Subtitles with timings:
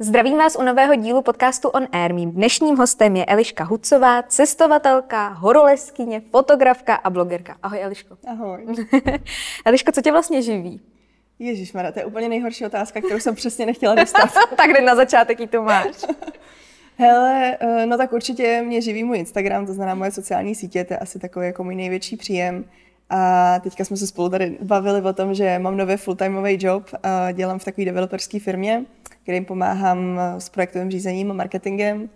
[0.00, 2.14] Zdravím vás u nového dílu podcastu On Air.
[2.14, 7.56] Mým dnešním hostem je Eliška Hucová, cestovatelka, horoleskyně, fotografka a blogerka.
[7.62, 8.16] Ahoj Eliško.
[8.26, 8.66] Ahoj.
[9.64, 10.80] Eliško, co tě vlastně živí?
[11.38, 14.30] Ježíš, to je úplně nejhorší otázka, kterou jsem přesně nechtěla dostat.
[14.56, 15.86] tak hned na začátek jí to máš.
[16.98, 20.94] Hele, eh, no tak určitě mě živí můj Instagram, to znamená moje sociální sítě, to
[20.94, 22.64] je asi takový jako můj největší příjem.
[23.10, 26.90] A teďka jsme se spolu tady bavili o tom, že mám nový full-timeový job,
[27.32, 28.84] dělám v takové developerské firmě,
[29.24, 32.08] kde jim pomáhám s projektovým řízením a marketingem.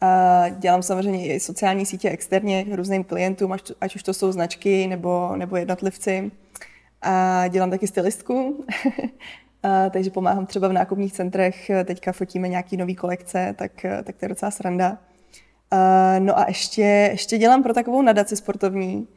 [0.00, 5.36] A dělám samozřejmě i sociální sítě externě různým klientům, ať už to jsou značky nebo,
[5.36, 6.30] nebo jednotlivci.
[7.02, 8.64] A dělám taky stylistku,
[9.62, 13.72] a, takže pomáhám třeba v nákupních centrech, teďka fotíme nějaký nový kolekce, tak,
[14.04, 14.98] tak to je docela sranda.
[15.70, 16.82] A, no a ještě,
[17.12, 19.08] ještě dělám pro takovou nadaci sportovní,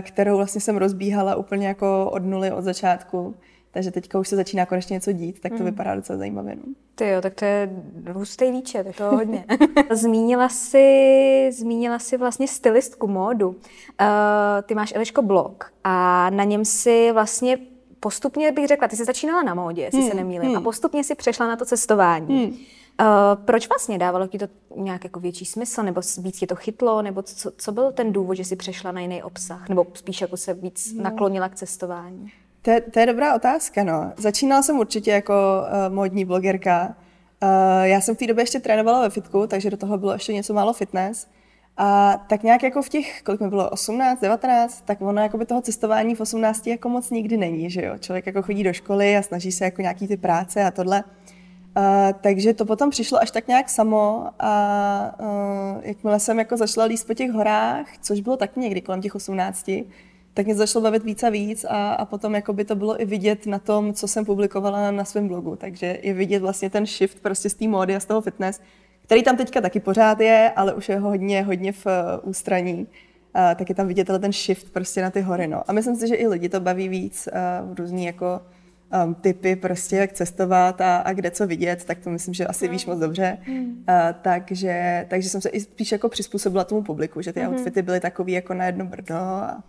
[0.00, 3.34] kterou vlastně jsem rozbíhala úplně jako od nuly, od začátku.
[3.70, 5.66] Takže teďka už se začíná konečně něco dít, tak to hmm.
[5.66, 6.56] vypadá docela zajímavě.
[6.56, 6.62] No.
[6.94, 7.70] Ty jo, tak to je
[8.12, 9.44] hustý výčet, je to hodně.
[9.90, 13.48] zmínila si, zmínila si vlastně stylistku módu.
[13.48, 13.56] Uh,
[14.62, 17.58] ty máš Eliško blog a na něm si vlastně
[18.00, 20.10] postupně bych řekla, ty jsi začínala na módě, jestli hmm.
[20.10, 20.56] se nemýlím, hmm.
[20.56, 22.44] a postupně si přešla na to cestování.
[22.44, 22.56] Hmm.
[23.00, 27.02] Uh, proč vlastně dávalo ti to nějak jako větší smysl, nebo víc tě to chytlo,
[27.02, 30.36] nebo co, co byl ten důvod, že jsi přešla na jiný obsah, nebo spíš jako
[30.36, 31.02] se víc no.
[31.02, 32.32] naklonila k cestování?
[32.62, 34.12] To je, to je dobrá otázka, no.
[34.16, 36.96] Začínala jsem určitě jako uh, módní blogerka.
[37.42, 37.48] Uh,
[37.82, 40.54] já jsem v té době ještě trénovala ve fitku, takže do toho bylo ještě něco
[40.54, 41.26] málo fitness.
[41.76, 45.46] A tak nějak jako v těch, kolik mi bylo, 18, 19, tak ono jako by
[45.46, 47.98] toho cestování v 18 jako moc nikdy není, že jo.
[47.98, 51.04] Člověk jako chodí do školy a snaží se jako nějaký ty práce a tohle.
[51.76, 56.86] Uh, takže to potom přišlo až tak nějak samo a uh, jakmile jsem jako začala
[56.86, 59.70] líst po těch horách, což bylo tak někdy kolem těch 18,
[60.34, 63.04] tak mě začalo bavit víc a víc a, a potom jako by to bylo i
[63.04, 65.56] vidět na tom, co jsem publikovala na svém blogu.
[65.56, 68.60] Takže je vidět vlastně ten shift prostě z té módy a z toho fitness,
[69.02, 71.92] který tam teďka taky pořád je, ale už je hodně, hodně v uh,
[72.28, 72.78] ústraní.
[72.78, 72.86] Uh,
[73.56, 75.46] tak je tam vidět ten shift prostě na ty hory.
[75.46, 75.62] No.
[75.66, 78.40] A myslím si, že i lidi to baví víc uh, v různý jako
[79.04, 82.68] um, typy prostě, jak cestovat a, a kde co vidět, tak to myslím, že asi
[82.68, 83.38] víš moc dobře.
[83.46, 83.64] Mm.
[83.64, 83.74] Uh,
[84.22, 87.48] takže, takže jsem se i spíš jako přizpůsobila tomu publiku, že ty mm.
[87.48, 89.62] outfity byly takový jako na jedno brdo a,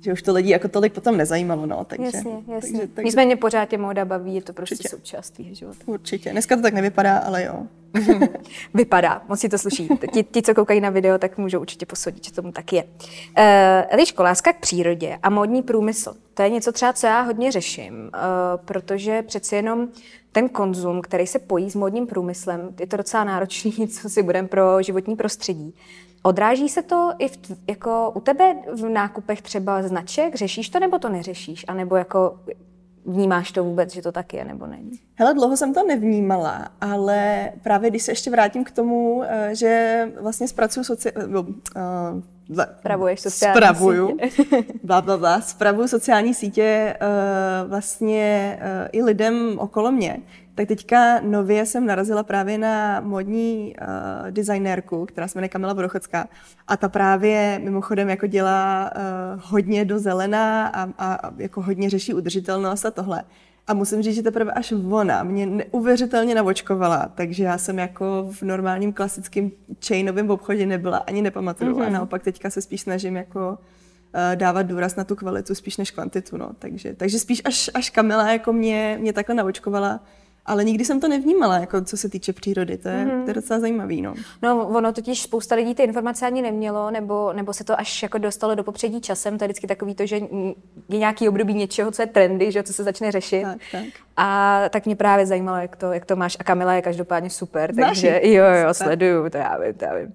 [0.00, 2.04] že už to lidi jako tolik potom nezajímalo, no, takže.
[2.04, 2.78] Jasně, jasně.
[2.78, 3.04] Takže, takže...
[3.04, 4.88] Nicméně pořád tě móda baví, je to prostě Určitě.
[4.88, 5.78] součást tvýho života.
[5.86, 6.30] Určitě.
[6.30, 7.66] Dneska to tak nevypadá, ale jo.
[8.74, 9.88] Vypadá, moc si to sluší.
[10.12, 12.82] Ti, ti, co koukají na video, tak můžou určitě posodit, že tomu tak je.
[12.82, 12.88] Uh,
[13.88, 16.14] Eliško, láska k přírodě a módní průmysl.
[16.34, 18.10] To je něco třeba, co já hodně řeším, uh,
[18.64, 19.88] protože přeci jenom
[20.32, 24.48] ten konzum, který se pojí s módním průmyslem, je to docela náročný, co si budeme
[24.48, 25.74] pro životní prostředí.
[26.22, 30.34] Odráží se to i v, jako u tebe v nákupech třeba značek?
[30.34, 31.64] Řešíš to nebo to neřešíš?
[31.68, 32.40] A nebo jako
[33.06, 35.00] vnímáš to vůbec, že to tak je nebo není?
[35.14, 40.04] Hele, dlouho jsem to nevnímala, ale právě když se ještě vrátím k tomu, eh, že
[40.20, 41.34] vlastně zpracuju sociální...
[41.34, 41.42] Uh,
[42.78, 44.64] Spravuješ sociální spravuju, sítě.
[44.82, 50.20] bla, bla, bla, spravuju sociální sítě uh, vlastně uh, i lidem okolo mě
[50.58, 56.28] tak teďka nově jsem narazila právě na modní uh, designérku, která se jmenuje Kamila Vodochocká.
[56.68, 61.90] A ta právě mimochodem jako dělá uh, hodně do zelená a, a, a jako hodně
[61.90, 63.22] řeší udržitelnost a tohle.
[63.68, 68.42] A musím říct, že teprve až ona mě neuvěřitelně navočkovala, takže já jsem jako v
[68.42, 69.50] normálním klasickém
[69.86, 71.76] chainovém obchodě nebyla, ani nepamatuju.
[71.76, 71.86] Mm-hmm.
[71.86, 75.90] A naopak teďka se spíš snažím jako uh, dávat důraz na tu kvalitu spíš než
[75.90, 76.36] kvantitu.
[76.36, 76.50] No.
[76.58, 80.00] Takže, takže spíš až, až Kamila jako mě, mě takhle navočkovala,
[80.48, 82.76] ale nikdy jsem to nevnímala, jako co se týče přírody.
[82.76, 83.24] To je, mm-hmm.
[83.24, 84.02] to je docela zajímavý.
[84.02, 84.14] No.
[84.42, 88.18] no, ono totiž spousta lidí ty informace ani nemělo, nebo, nebo se to až jako
[88.18, 89.38] dostalo do popředí časem.
[89.38, 90.16] To je vždycky takový to, že
[90.88, 93.42] je nějaký období něčeho, co je trendy, že co se začne řešit.
[93.42, 93.84] Tak, tak.
[94.16, 96.36] A tak mě právě zajímalo, jak to, jak to máš.
[96.40, 100.14] A Kamila je každopádně super, takže jo, jo, sleduju, to já vím, to já vím.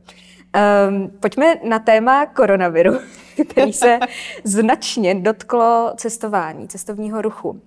[0.89, 2.99] Um, pojďme na téma koronaviru,
[3.49, 3.99] který se
[4.43, 7.61] značně dotklo cestování, cestovního ruchu.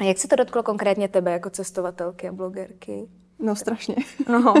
[0.00, 3.08] A jak se to dotklo konkrétně tebe jako cestovatelky a blogerky?
[3.38, 3.96] No strašně.
[4.28, 4.54] No.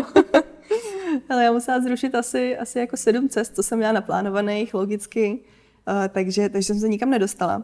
[1.30, 5.38] Ale já musela zrušit asi, asi jako sedm cest, co jsem měla naplánovaných logicky,
[5.88, 7.62] uh, takže, takže jsem se nikam nedostala.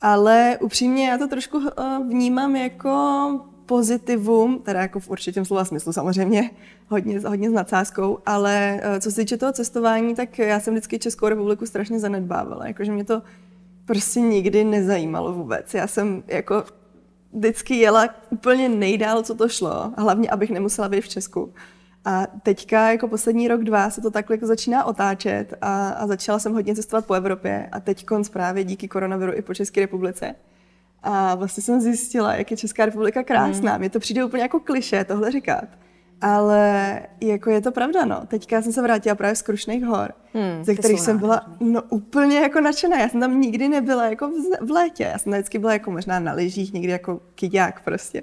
[0.00, 1.64] Ale upřímně já to trošku uh,
[2.08, 6.50] vnímám jako pozitivum, teda jako v určitém slova smyslu samozřejmě,
[6.88, 10.98] hodně, hodně s nadsázkou, ale uh, co se týče toho cestování, tak já jsem vždycky
[10.98, 13.22] Českou republiku strašně zanedbávala, jakože mě to
[13.86, 15.74] prostě nikdy nezajímalo vůbec.
[15.74, 16.64] Já jsem jako
[17.36, 21.52] vždycky jela úplně nejdál, co to šlo, hlavně abych nemusela být v Česku.
[22.04, 26.38] A teďka jako poslední rok, dva se to takhle jako začíná otáčet a, a začala
[26.38, 30.34] jsem hodně cestovat po Evropě a teď právě díky koronaviru i po České republice.
[31.02, 33.72] A vlastně jsem zjistila, jak je Česká republika krásná.
[33.72, 33.78] Mm.
[33.78, 35.64] Mně to přijde úplně jako kliše tohle říkat.
[36.20, 38.22] Ale jako je to pravda, no.
[38.28, 42.38] Teďka jsem se vrátila právě z Krušných hor, hmm, ze kterých jsem byla no, úplně
[42.38, 43.00] jako nadšená.
[43.00, 45.04] Já jsem tam nikdy nebyla jako v, v létě.
[45.12, 48.22] Já jsem vždycky byla jako možná na lyžích, někdy jako kyďák prostě.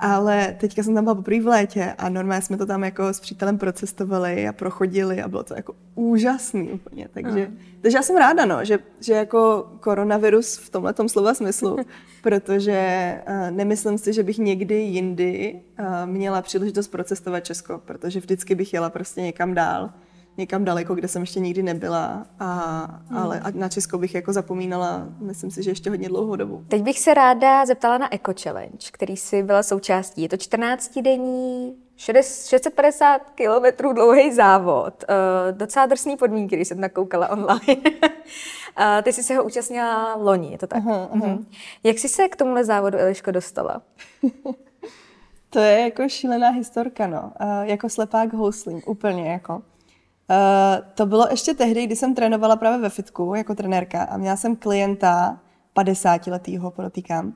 [0.00, 3.20] Ale teďka jsem tam byla poprvé v létě a normálně jsme to tam jako s
[3.20, 7.08] přítelem procestovali a prochodili a bylo to jako úžasný úplně.
[7.14, 7.54] Takže, uh.
[7.82, 11.76] takže já jsem ráda, no, že, že jako koronavirus v tomhle slova smyslu,
[12.22, 18.54] protože uh, nemyslím si, že bych někdy jindy uh, měla příležitost procestovat Česko, protože vždycky
[18.54, 19.90] bych jela prostě někam dál
[20.38, 22.54] někam daleko, kde jsem ještě nikdy nebyla, a,
[23.08, 23.18] hmm.
[23.18, 26.64] ale na Česko bych jako zapomínala, myslím si, že ještě hodně dlouhou dobu.
[26.68, 30.22] Teď bych se ráda zeptala na Eco Challenge, který si byla součástí.
[30.22, 35.04] Je to 14-denní 650 kilometrů dlouhý závod.
[35.08, 37.60] Uh, docela drsný podmínky, když jsem nakoukala online.
[37.76, 40.84] uh, ty jsi se ho účastnila loni, je to tak?
[40.84, 41.22] Uh-huh, uh-huh.
[41.22, 41.44] Uh-huh.
[41.84, 43.82] Jak jsi se k tomuhle závodu, Eliško, dostala?
[45.50, 47.32] to je jako šílená historka, no.
[47.40, 49.62] Uh, jako slepák houslím, úplně jako.
[50.30, 54.36] Uh, to bylo ještě tehdy, kdy jsem trénovala právě ve fitku jako trenérka a měla
[54.36, 55.40] jsem klienta
[55.72, 57.32] 50 letýho, podotýkám, uh,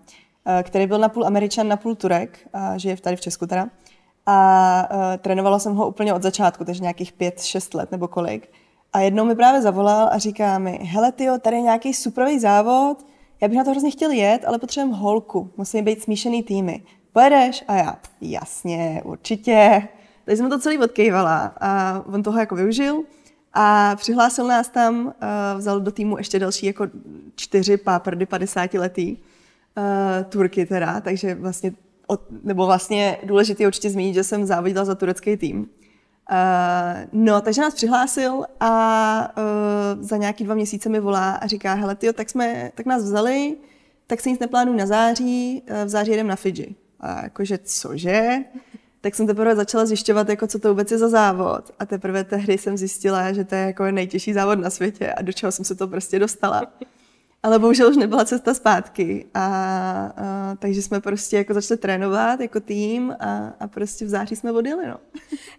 [0.62, 3.68] který byl napůl američan, napůl turek, uh, žije tady v Česku teda.
[4.26, 8.52] A uh, trénovala jsem ho úplně od začátku, takže nějakých 5-6 let nebo kolik.
[8.92, 13.06] A jednou mi právě zavolal a říká mi, hele tyjo, tady je nějaký superový závod,
[13.40, 16.82] já bych na to hrozně chtěl jet, ale potřebujeme holku, musí být smíšený týmy.
[17.12, 17.64] Pojedeš?
[17.68, 19.88] A já, jasně, určitě.
[20.24, 23.02] Takže jsem to celý odkejvala a on toho jako využil
[23.54, 25.12] a přihlásil nás tam, uh,
[25.58, 26.86] vzal do týmu ještě další jako
[27.36, 31.72] čtyři páprdy 50 letý uh, Turky teda, takže vlastně,
[32.06, 35.58] od, nebo vlastně důležité určitě zmínit, že jsem závodila za turecký tým.
[35.60, 35.66] Uh,
[37.12, 39.34] no, takže nás přihlásil a
[39.96, 43.02] uh, za nějaký dva měsíce mi volá a říká, hele tyjo, tak, jsme, tak nás
[43.02, 43.56] vzali,
[44.06, 46.74] tak se nic neplánuju na září, uh, v září jedem na Fidži.
[47.00, 48.38] A jakože, cože?
[49.02, 51.70] Tak jsem teprve začala zjišťovat, jako co to vůbec je za závod.
[51.78, 55.32] A teprve tehdy jsem zjistila, že to je jako nejtěžší závod na světě a do
[55.32, 56.62] čeho jsem se to prostě dostala.
[57.42, 59.26] Ale bohužel už nebyla cesta zpátky.
[59.34, 59.46] A,
[60.16, 64.52] a takže jsme prostě jako začali trénovat jako tým a, a prostě v září jsme
[64.52, 64.86] odjeli.
[64.86, 64.96] No.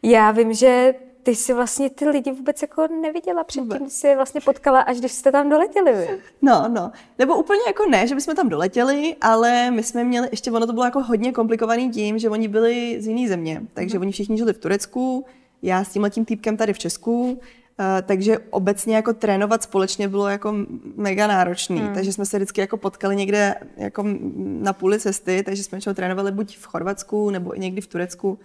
[0.04, 0.94] Já vím, že
[1.24, 5.31] ty jsi vlastně ty lidi vůbec jako neviděla předtím, jsi vlastně potkala, až když jste
[5.31, 5.94] tam doletěli.
[5.94, 6.08] Vy.
[6.42, 6.92] No, no.
[7.20, 10.74] Nebo úplně jako ne, že bychom tam doletěli, ale my jsme měli, ještě ono to
[10.74, 13.62] bylo jako hodně komplikovaný tím, že oni byli z jiné země.
[13.74, 14.02] Takže mm.
[14.02, 15.25] oni všichni žili v Turecku,
[15.62, 17.40] já s tím letím týpkem tady v Česku,
[17.80, 20.56] Uh, takže obecně jako trénovat společně bylo jako
[20.96, 21.94] mega náročný, mm.
[21.94, 24.06] takže jsme se vždycky jako potkali někde jako
[24.38, 28.40] na půli cesty, takže jsme trénovali buď v Chorvatsku nebo i někdy v Turecku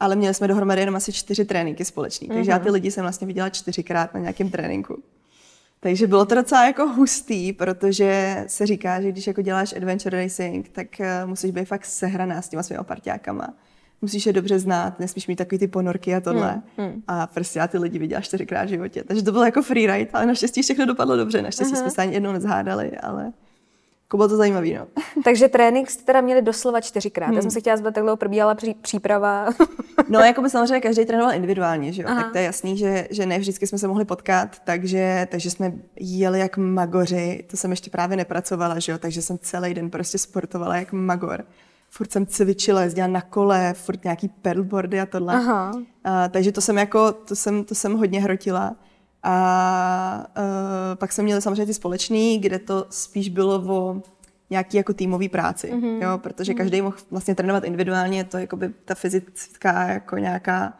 [0.00, 2.28] ale měli jsme dohromady jenom asi čtyři tréninky společný.
[2.28, 2.34] Mm-hmm.
[2.34, 2.72] Takže já ty mhm.
[2.72, 5.02] lidi jsem vlastně viděla čtyřikrát na nějakém tréninku.
[5.80, 10.68] Takže bylo to docela jako hustý, protože se říká, že když jako děláš adventure racing,
[10.68, 13.54] tak uh, musíš být fakt sehraná s těma svými parťákama.
[14.02, 16.62] Musíš je dobře znát, nesmíš mít takový ty ponorky a tohle.
[16.78, 17.02] Mm, mm.
[17.08, 19.04] A prostě já ty lidi viděla čtyřikrát v životě.
[19.04, 21.42] Takže to bylo jako freeride, ale naštěstí všechno dopadlo dobře.
[21.42, 21.80] Naštěstí uh-huh.
[21.80, 23.32] jsme se ani jednou nezhádali, ale
[24.10, 24.68] jako bylo to zajímavé.
[24.68, 24.86] No.
[25.24, 27.26] Takže trénink jste teda měli doslova čtyřikrát.
[27.26, 27.36] Hmm.
[27.36, 29.48] Já jsem se chtěla zeptat, dlouho probíhala pří, příprava.
[30.08, 32.08] no, jako by samozřejmě každý trénoval individuálně, že jo?
[32.08, 35.72] tak to je jasný, že, že ne vždycky jsme se mohli potkat, takže, takže jsme
[35.96, 38.98] jeli jak magoři, to jsem ještě právě nepracovala, že jo?
[38.98, 41.44] takže jsem celý den prostě sportovala jak magor.
[41.90, 45.34] Furt jsem cvičila, jezdila na kole, furt nějaký pedalboardy a tohle.
[45.34, 45.72] Aha.
[46.04, 48.76] A, takže to jsem jako, to jsem, to jsem hodně hrotila.
[49.22, 50.44] A uh,
[50.94, 54.02] pak jsme měli samozřejmě ty společný, kde to spíš bylo o
[54.50, 56.02] nějaký jako týmový práci, mm-hmm.
[56.02, 60.78] jo, protože každý mohl vlastně trénovat individuálně, to jako by ta fyzická jako nějaká,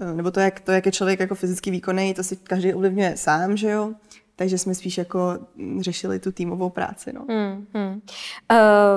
[0.00, 3.16] e, nebo to, jak, to, jak je člověk jako fyzicky výkonný, to si každý ovlivňuje
[3.16, 3.92] sám, že jo,
[4.36, 5.38] takže jsme spíš jako
[5.80, 7.24] řešili tu týmovou práci, no.
[7.24, 8.00] Mm-hmm.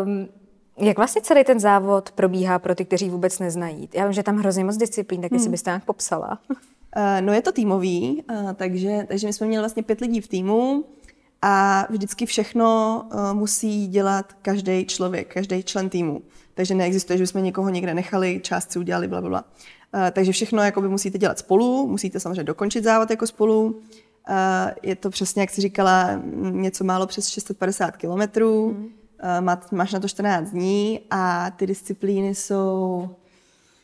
[0.04, 0.28] Um,
[0.78, 3.90] jak vlastně celý ten závod probíhá pro ty, kteří vůbec neznají?
[3.94, 5.52] Já vím, že tam hrozně moc disciplín, tak jestli hmm.
[5.52, 6.40] byste nějak popsala.
[6.98, 10.28] Uh, no je to týmový, uh, takže, takže my jsme měli vlastně pět lidí v
[10.28, 10.86] týmu
[11.42, 16.22] a vždycky všechno uh, musí dělat každý člověk, každý člen týmu.
[16.54, 19.46] Takže neexistuje, že bychom někoho někde nechali, část si udělali, bla, bla, bla.
[20.12, 23.82] Takže všechno jakoby musíte dělat spolu, musíte samozřejmě dokončit závod jako spolu.
[24.84, 28.70] Je to přesně, jak jsi říkala, něco málo přes 650 kilometrů.
[28.70, 28.90] Mm.
[29.72, 33.10] Máš na to 14 dní a ty disciplíny jsou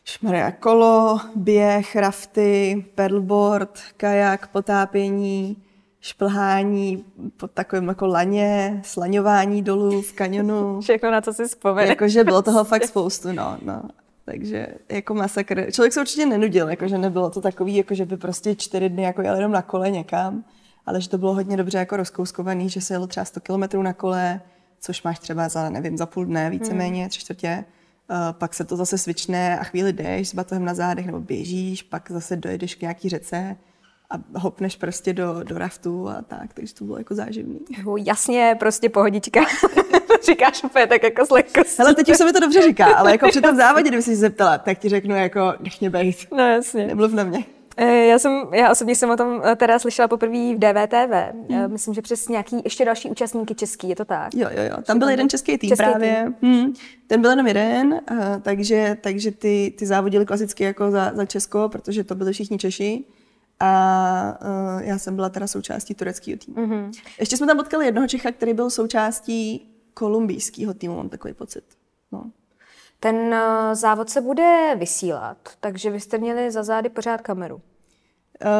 [0.05, 5.57] šmaria kolo, běh, rafty, pedalboard, kajak, potápění,
[6.01, 7.05] šplhání
[7.37, 10.81] pod takovým jako laně, slaňování dolů v kanionu.
[10.81, 11.87] Všechno, na co si vzpomene.
[11.87, 13.81] Jakože bylo toho fakt spoustu, no, no.
[14.25, 15.71] Takže jako masakr.
[15.71, 19.21] Člověk se určitě nenudil, jakože nebylo to takový, jako že by prostě čtyři dny jako
[19.21, 20.43] jel jenom na kole někam,
[20.85, 23.93] ale že to bylo hodně dobře jako rozkouskovaný, že se jelo třeba 100 kilometrů na
[23.93, 24.41] kole,
[24.79, 27.65] což máš třeba za, nevím, za půl dne víceméně, tři čtvrtě.
[28.09, 31.83] Uh, pak se to zase svične a chvíli jdeš s batohem na zádech nebo běžíš,
[31.83, 33.55] pak zase dojedeš k nějaký řece
[34.09, 37.59] a hopneš prostě do, do raftu a tak, takže to bylo jako záživný.
[37.77, 39.39] Jo, jasně, prostě pohodička.
[40.25, 41.75] Říkáš úplně tak jako s lehkostí.
[41.79, 44.09] Hele, teď už se mi to dobře říká, ale jako při tom závodě, kdyby jsi
[44.09, 46.17] se zeptala, tak ti řeknu jako, nech mě bejt.
[46.31, 46.87] No jasně.
[46.87, 47.54] Nemluv na mě.
[47.77, 51.35] Eh, Já, jsem, já osobně jsem o tom eh, teda slyšela poprvé v DVTV.
[51.49, 51.71] Hmm.
[51.71, 54.33] Myslím, že přes nějaký ještě další účastníky český, je to tak?
[54.33, 54.77] Jo, jo, jo.
[54.83, 56.33] Tam byl jeden český tým Český právě.
[56.41, 56.73] Hmm.
[57.07, 58.01] Ten byl jenom jeden,
[58.41, 63.03] takže, takže ty, ty závodili klasicky jako za, za Česko, protože to byli všichni Češi.
[63.59, 64.37] A
[64.75, 66.57] uh, já jsem byla teda součástí tureckého týmu.
[66.57, 66.91] Mm-hmm.
[67.19, 71.63] Ještě jsme tam potkali jednoho Čecha, který byl součástí kolumbijského týmu, mám takový pocit.
[72.11, 72.31] No.
[72.99, 77.61] Ten eh, závod se bude vysílat, takže vy jste měli za zády pořád kameru.
[78.45, 78.51] Uh,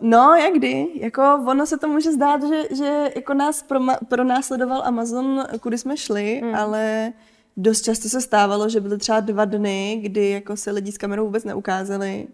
[0.00, 0.86] no, jak kdy.
[0.94, 5.96] Jako ono se to může zdát, že, že jako nás proma- pronásledoval Amazon, kudy jsme
[5.96, 6.54] šli, hmm.
[6.54, 7.12] ale
[7.56, 11.24] dost často se stávalo, že byly třeba dva dny, kdy jako se lidi s kamerou
[11.24, 12.26] vůbec neukázali.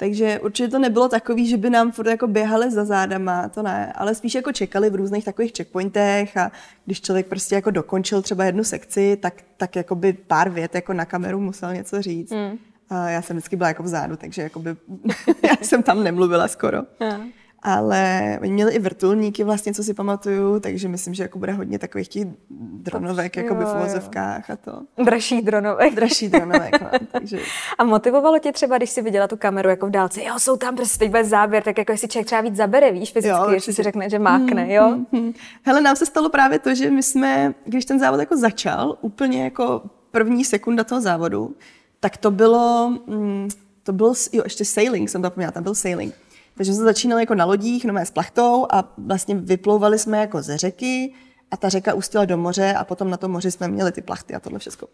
[0.00, 3.92] Takže určitě to nebylo takový, že by nám furt jako běhali za zádama, to ne,
[3.92, 6.52] ale spíš jako čekali v různých takových checkpointech a
[6.86, 10.92] když člověk prostě jako dokončil třeba jednu sekci, tak, tak jako by pár vět jako
[10.92, 12.30] na kameru musel něco říct.
[12.30, 12.58] Mm.
[12.90, 14.76] A já jsem vždycky byla jako vzadu, takže jakoby,
[15.42, 16.82] já jsem tam nemluvila skoro.
[17.00, 17.20] Yeah.
[17.62, 21.78] Ale oni měli i vrtulníky vlastně, co si pamatuju, takže myslím, že jako bude hodně
[21.78, 22.26] takových těch
[22.72, 24.82] dronovek jako v uvozovkách a to.
[25.04, 25.94] Dražší dronovek.
[25.94, 27.38] Dražší dronovek, no, takže.
[27.78, 30.76] A motivovalo tě třeba, když jsi viděla tu kameru jako v dálce, jo, jsou tam
[30.76, 33.72] prostě teď bez záběr, tak jako jestli člověk třeba víc zabere, víš, fyzicky, jo, jestli
[33.72, 34.88] si řekne, že mákne, jo?
[34.88, 35.32] Hmm, hmm.
[35.62, 39.44] Hele, nám se stalo právě to, že my jsme, když ten závod jako začal, úplně
[39.44, 41.56] jako první sekunda toho závodu,
[42.00, 43.48] tak to bylo, mm,
[43.82, 46.14] to bylo, jo, ještě sailing, jsem zapomněla, tam byl sailing.
[46.56, 50.58] Takže jsme začínali jako na lodích, no s plachtou a vlastně vyplouvali jsme jako ze
[50.58, 51.14] řeky
[51.50, 54.34] a ta řeka ústila do moře a potom na tom moři jsme měli ty plachty
[54.34, 54.88] a tohle všechno.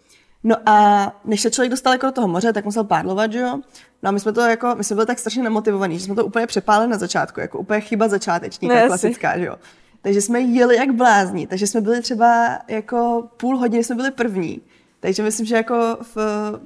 [0.45, 3.61] No a než se člověk dostal jako do toho moře, tak musel pádlovat, že jo?
[4.03, 6.27] No a my jsme to jako, my jsme byli tak strašně nemotivovaní, že jsme to
[6.27, 9.57] úplně přepálili na začátku, jako úplně chyba začátečníka, no, klasická, že jo?
[10.03, 14.61] Takže jsme jeli jak blázni, takže jsme byli třeba jako půl hodiny jsme byli první.
[15.07, 16.17] Takže myslím, že jako v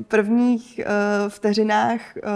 [0.09, 2.31] prvních uh, vteřinách uh,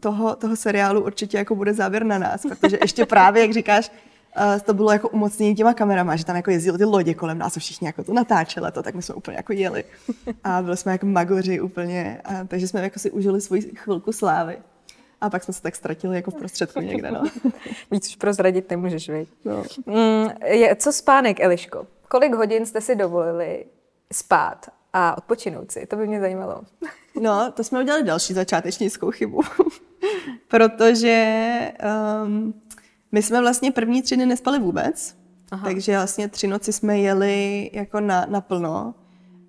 [0.00, 3.92] toho, toho seriálu určitě jako bude závěr na nás, protože ještě právě, jak říkáš,
[4.36, 7.56] uh, to bylo jako umocnění těma kamerama, že tam jako jezdily ty lodě kolem nás
[7.56, 9.84] a všichni jako to natáčeli to, tak my jsme úplně jako jeli.
[10.44, 14.58] A byli jsme jako magoři úplně, a, takže jsme jako si užili svoji chvilku slávy.
[15.20, 17.22] A pak jsme se tak ztratili jako v prostředku někde, no.
[17.90, 19.28] Víc už prozradit nemůžeš, viď?
[19.44, 19.64] No.
[19.86, 21.86] Mm, je, co spánek, Eliško?
[22.08, 23.64] Kolik hodin jste si dovolili
[24.12, 25.86] spát a odpočinout si.
[25.86, 26.62] To by mě zajímalo.
[27.20, 29.40] No, to jsme udělali další začátečnickou chybu.
[30.48, 31.72] Protože
[32.24, 32.54] um,
[33.12, 35.16] my jsme vlastně první tři dny nespali vůbec.
[35.50, 35.68] Aha.
[35.68, 38.94] Takže vlastně tři noci jsme jeli jako na, na plno.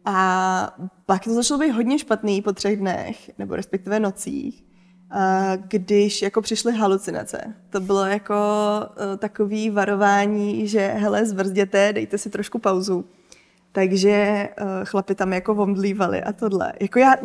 [0.06, 4.66] A pak to začalo být hodně špatný po třech dnech, nebo respektive nocích,
[5.68, 7.54] když jako přišly halucinace.
[7.70, 8.36] To bylo jako
[8.89, 13.06] uh, takový varování, že hele, zvrzděte, dejte si trošku pauzu
[13.77, 16.74] takže uh, chlapi tam jako omdlívali a tohle.
[16.79, 17.15] Jako já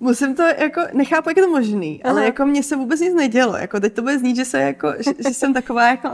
[0.00, 2.12] musím to jako, nechápu, jak je to možný, Aha.
[2.12, 3.56] ale jako mně se vůbec nic nedělo.
[3.56, 6.08] Jako teď to bude znít, že, se jako, že, že jsem taková jako,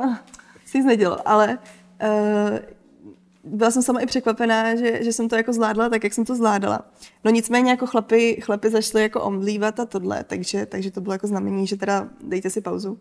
[0.66, 1.58] si nic nedělo, ale
[2.02, 2.58] uh,
[3.44, 6.34] byla jsem sama i překvapená, že, že jsem to jako zvládla tak, jak jsem to
[6.34, 6.90] zvládala.
[7.24, 11.26] No nicméně jako chlapi, chlapi začali jako omdlívat a tohle, takže, takže to bylo jako
[11.26, 12.98] znamení, že teda dejte si pauzu.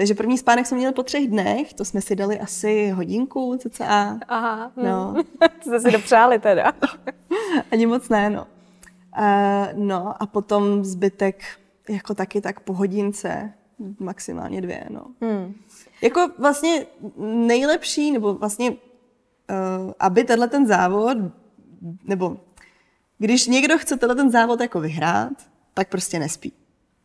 [0.00, 4.18] Takže první spánek jsme měli po třech dnech, to jsme si dali asi hodinku cca.
[4.28, 5.14] Aha, no.
[5.38, 6.72] to jste si dopřáli teda.
[7.72, 8.46] Ani moc ne, no.
[9.18, 11.44] Uh, no a potom zbytek
[11.88, 13.52] jako taky tak po hodince,
[13.98, 15.06] maximálně dvě, no.
[15.20, 15.54] Hmm.
[16.02, 16.86] Jako vlastně
[17.26, 18.76] nejlepší, nebo vlastně, uh,
[19.98, 21.18] aby tenhle ten závod,
[22.04, 22.36] nebo
[23.18, 25.32] když někdo chce tenhle ten závod jako vyhrát,
[25.74, 26.52] tak prostě nespí.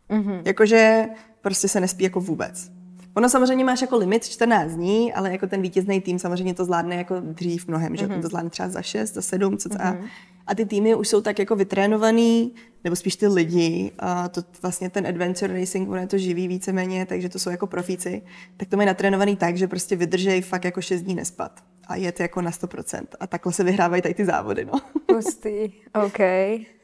[0.10, 0.42] Mm-hmm.
[0.46, 1.06] Jakože
[1.42, 2.75] prostě se nespí jako vůbec.
[3.16, 6.96] Ono samozřejmě máš jako limit 14 dní, ale jako ten vítězný tým samozřejmě to zvládne
[6.96, 8.22] jako dřív mnohem, že mm-hmm.
[8.22, 10.04] to zvládne třeba za 6, za 7, co mm-hmm.
[10.48, 12.54] A ty týmy už jsou tak jako vytrénovaný,
[12.84, 17.06] nebo spíš ty lidi, a to vlastně ten adventure racing, ono je to živý víceméně,
[17.06, 18.22] takže to jsou jako profíci,
[18.58, 22.20] tak to mají natrénovaný tak, že prostě vydržej fakt jako 6 dní nespat a jet
[22.20, 23.04] jako na 100%.
[23.20, 24.74] A takhle se vyhrávají tady ty závody, no.
[25.06, 25.72] Pustý,
[26.06, 26.20] OK.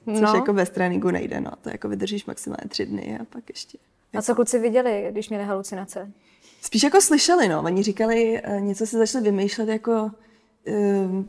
[0.06, 0.20] No.
[0.20, 1.52] Což jako bez tréninku nejde, no.
[1.62, 3.78] To jako vydržíš maximálně tři dny a pak ještě.
[4.14, 6.12] A co kluci viděli, když měli halucinace?
[6.62, 7.62] Spíš jako slyšeli, no.
[7.64, 10.12] Oni říkali, eh, něco si začali vymýšlet jako,
[10.66, 11.28] ehm,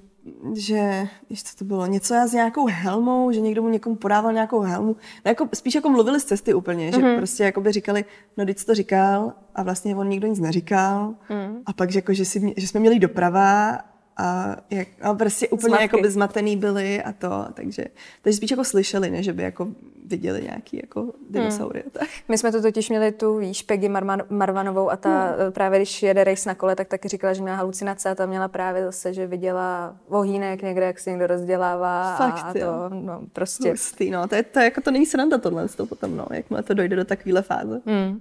[0.55, 4.33] že, ještě co to bylo, něco já s nějakou helmou, že někdo mu někomu podával
[4.33, 4.97] nějakou helmu.
[5.25, 7.01] No jako, spíš jako mluvili z cesty úplně, mm-hmm.
[7.01, 7.17] že mhm.
[7.17, 8.05] prostě jako by říkali,
[8.37, 11.15] no teď to říkal a vlastně on nikdo nic neříkal.
[11.29, 11.63] Mm.
[11.67, 13.79] A pak, že, jako, že, si, že jsme měli doprava
[14.17, 15.85] a, jak, a prostě úplně Zmatky.
[15.85, 17.85] jako by zmatený byli a to, takže,
[18.23, 19.69] takže spíš jako slyšeli, než že by jako
[20.13, 21.81] viděli nějaký jako dinosaury.
[21.81, 21.91] Hmm.
[21.91, 22.09] Tak.
[22.29, 25.53] My jsme tu totiž měli tu, víš, Peggy Marman, Marvanovou a ta hmm.
[25.53, 28.49] právě, když jede race na kole, tak taky říkala, že měla halucinace a ta měla
[28.49, 32.73] právě zase, že viděla ohýnek někde, jak se někdo rozdělává Fakt, a to, jo.
[32.89, 33.71] no, prostě.
[33.71, 36.75] Hustý, no, to, je, to, jako to není sranda tohle to potom, no, jakmile to
[36.75, 37.81] dojde do takovéhle fáze.
[37.87, 38.21] Hmm.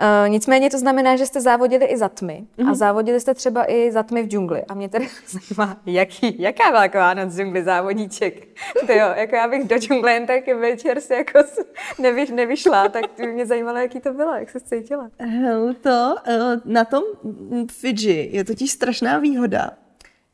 [0.00, 2.38] Uh, nicméně to znamená, že jste závodili i za tmy.
[2.38, 2.68] Mhm.
[2.68, 2.72] Mm-hmm.
[2.72, 4.64] A závodili jste třeba i za tmy v džungli.
[4.68, 8.34] A mě tedy zajímá, jaký, jaká taková noc v džungli závodíček.
[8.86, 11.64] Ty jo, jako já bych do džungle jen tak večer si jako s-
[11.98, 15.10] nevy, nevyšla, tak by mě zajímalo, jaký to bylo, jak se cítila.
[15.18, 19.70] Hele, to, eh, na tom mm, Fidži je totiž strašná výhoda,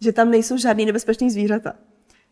[0.01, 1.73] že tam nejsou žádný nebezpečný zvířata.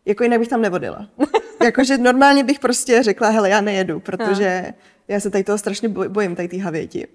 [0.05, 1.09] Jako jinak bych tam nevodila.
[1.65, 4.65] Jakože normálně bych prostě řekla, hele, já nejedu, protože
[5.09, 7.07] já se tady toho strašně boj- bojím, tady ty havěti.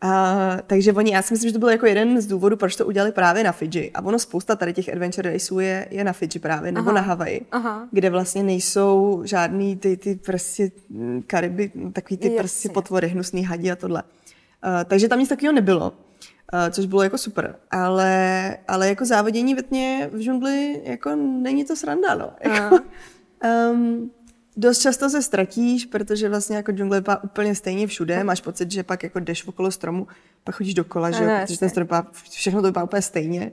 [0.00, 2.86] A, takže oni, já si myslím, že to byl jako jeden z důvodů, proč to
[2.86, 3.90] udělali právě na Fidži.
[3.94, 6.94] A ono spousta tady těch adventure raceů je, je na Fidži právě, nebo Aha.
[6.94, 7.88] na Havaji, Aha.
[7.90, 12.38] kde vlastně nejsou žádný ty, ty prostě mm, Kariby, takový ty Jasně.
[12.38, 14.02] prostě potvory, hnusný hadí a tohle.
[14.02, 17.56] Uh, takže tam nic takového nebylo, uh, což bylo jako super.
[17.70, 22.30] Ale, ale jako závodění ve tmě v džungli jako není to sranda, no.
[22.40, 22.78] Jako,
[23.72, 24.10] um,
[24.56, 28.24] dost často se ztratíš, protože vlastně jako džungle vypadá úplně stejně všude.
[28.24, 30.06] Máš pocit, že pak jako jdeš okolo stromu,
[30.44, 33.52] pak chodíš dokola, že jo, protože ten strom vypadá, všechno to vypadá úplně stejně.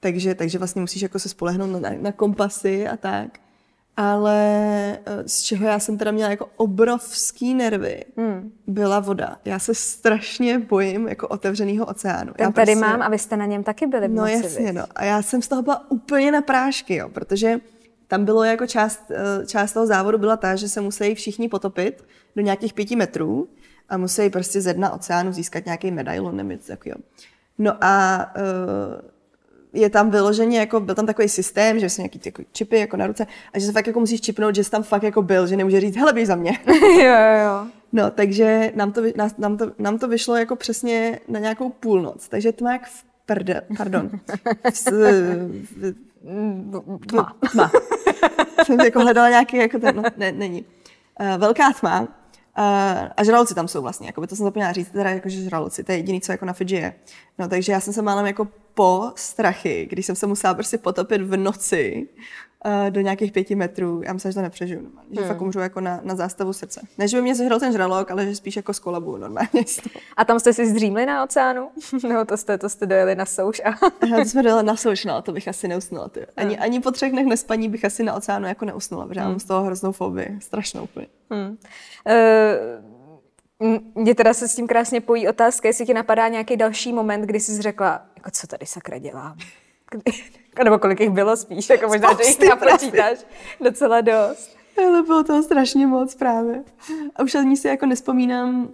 [0.00, 3.38] Takže, takže vlastně musíš jako se spolehnout na, na kompasy a tak.
[3.96, 4.38] Ale
[5.06, 8.52] eh, z čeho já jsem teda měla jako obrovský nervy, hmm.
[8.66, 9.36] byla voda.
[9.44, 12.32] Já se strašně bojím jako otevřeného oceánu.
[12.32, 14.82] Ten já tady mám a vy jste na něm taky byli No jasně, no.
[14.94, 17.60] A já jsem z toho byla úplně na prášky, jo, protože
[18.08, 22.04] tam bylo jako část, eh, část toho závodu byla ta, že se musí všichni potopit
[22.36, 23.48] do nějakých pěti metrů
[23.88, 26.98] a musí prostě ze dna oceánu získat nějaký medailon nebo něco takového.
[27.58, 32.28] No a uh, je tam vyloženě, jako, byl tam takový systém, že jsou nějaký ty
[32.28, 34.82] jako čipy jako na ruce a že se fakt jako musíš čipnout, že jsi tam
[34.82, 36.52] fakt jako byl, že nemůže říct, hele, běž za mě.
[36.82, 37.66] jo, jo.
[37.92, 42.28] No, takže nám to, nás, nám, to, nám to vyšlo jako přesně na nějakou půlnoc.
[42.28, 44.10] Takže tma jak v prde, pardon.
[44.86, 44.90] V,
[45.80, 45.94] v,
[47.06, 47.36] Tma.
[47.52, 47.70] tma.
[48.64, 50.64] Jsem jako hledala nějaký, jako ten, no, ne, není.
[51.20, 52.00] Uh, velká tma.
[52.00, 52.06] Uh,
[53.16, 55.84] a žraloci tam jsou vlastně, jako by to jsem zapomněla říct, teda jako, že žraloci,
[55.84, 56.94] to je jediný, co jako na Fidži je.
[57.38, 61.22] No, takže já jsem se málem jako po strachy, když jsem se musela prostě potopit
[61.22, 62.08] v noci
[62.66, 64.02] uh, do nějakých pěti metrů.
[64.04, 65.28] Já myslím, že to nepřežiju normálně, že Hmm.
[65.28, 66.80] fakt umřu jako na, na zástavu srdce.
[66.98, 69.64] Ne, že by mě sežral ten žralok, ale že spíš jako z kolabu normálně.
[70.16, 71.70] A tam jste si zdřímli na oceánu?
[72.08, 73.60] Nebo to jste, to jste dojeli na souš?
[73.64, 73.68] A...
[74.00, 76.08] Aha, to jsme dali na souš, no, to bych asi neusnula.
[76.08, 76.26] Ty.
[76.36, 79.40] Ani, ani po třech dnech nespaní bych asi na oceánu jako neusnula, protože já mám
[79.40, 81.06] z toho hroznou fobii, strašnou úplně.
[81.30, 81.56] Hmm.
[83.60, 87.22] Uh, mě teda se s tím krásně pojí otázka, jestli ti napadá nějaký další moment,
[87.22, 89.36] kdy jsi řekla, jako co tady sakra dělám?
[89.90, 90.12] Kdy-
[90.64, 93.18] Nebo kolik jich bylo spíš, jako možná, že jich napočítáš
[93.60, 94.58] docela dost.
[94.86, 96.64] Ale bylo toho strašně moc právě.
[97.16, 98.68] A už ani si jako nespomínám,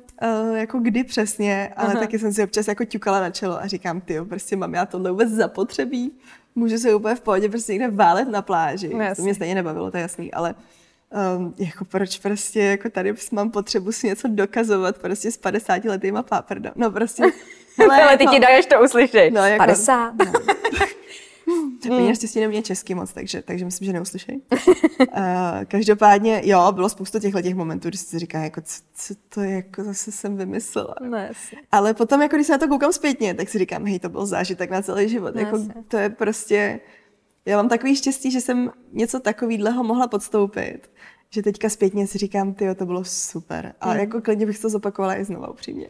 [0.51, 2.01] uh, jako kdy přesně, ale Aha.
[2.01, 5.11] taky jsem si občas jako ťukala na čelo a říkám, ty prostě mám já tohle
[5.11, 6.13] vůbec zapotřebí?
[6.55, 8.95] Můžu se úplně v pohodě prostě někde válet na pláži.
[8.95, 10.55] No to mě stejně nebavilo, to je jasný, ale
[11.39, 16.23] um, jako proč prostě jako tady mám potřebu si něco dokazovat prostě s 50 letýma
[16.23, 16.73] páprdem.
[16.77, 17.23] No prostě.
[17.79, 19.31] Ale, ale ty ti dáš to uslyšet.
[19.35, 20.15] No, jako- 50.
[20.19, 20.33] No.
[21.47, 21.97] Hmm.
[21.99, 24.41] Oni naštěstí nemě česky moc, takže, takže myslím, že neuslyšej.
[24.53, 24.57] uh,
[25.69, 29.51] každopádně, jo, bylo spoustu těchto těch momentů, kdy si říká, jako, co, co to je,
[29.51, 30.95] jako zase jsem vymyslela.
[31.09, 31.19] No.
[31.73, 34.27] Ale potom, jako když se na to koukám zpětně, tak si říkám, hej, to byl
[34.27, 35.35] zážitek na celý život.
[35.35, 35.59] No, jako,
[35.89, 36.81] to je prostě,
[37.47, 40.91] já mám takový štěstí, že jsem něco takového mohla podstoupit,
[41.31, 43.75] že teďka zpětně si říkám, ty to bylo super.
[43.81, 44.01] A Hmm.
[44.01, 45.89] jako klidně bych to zopakovala i znova upřímně.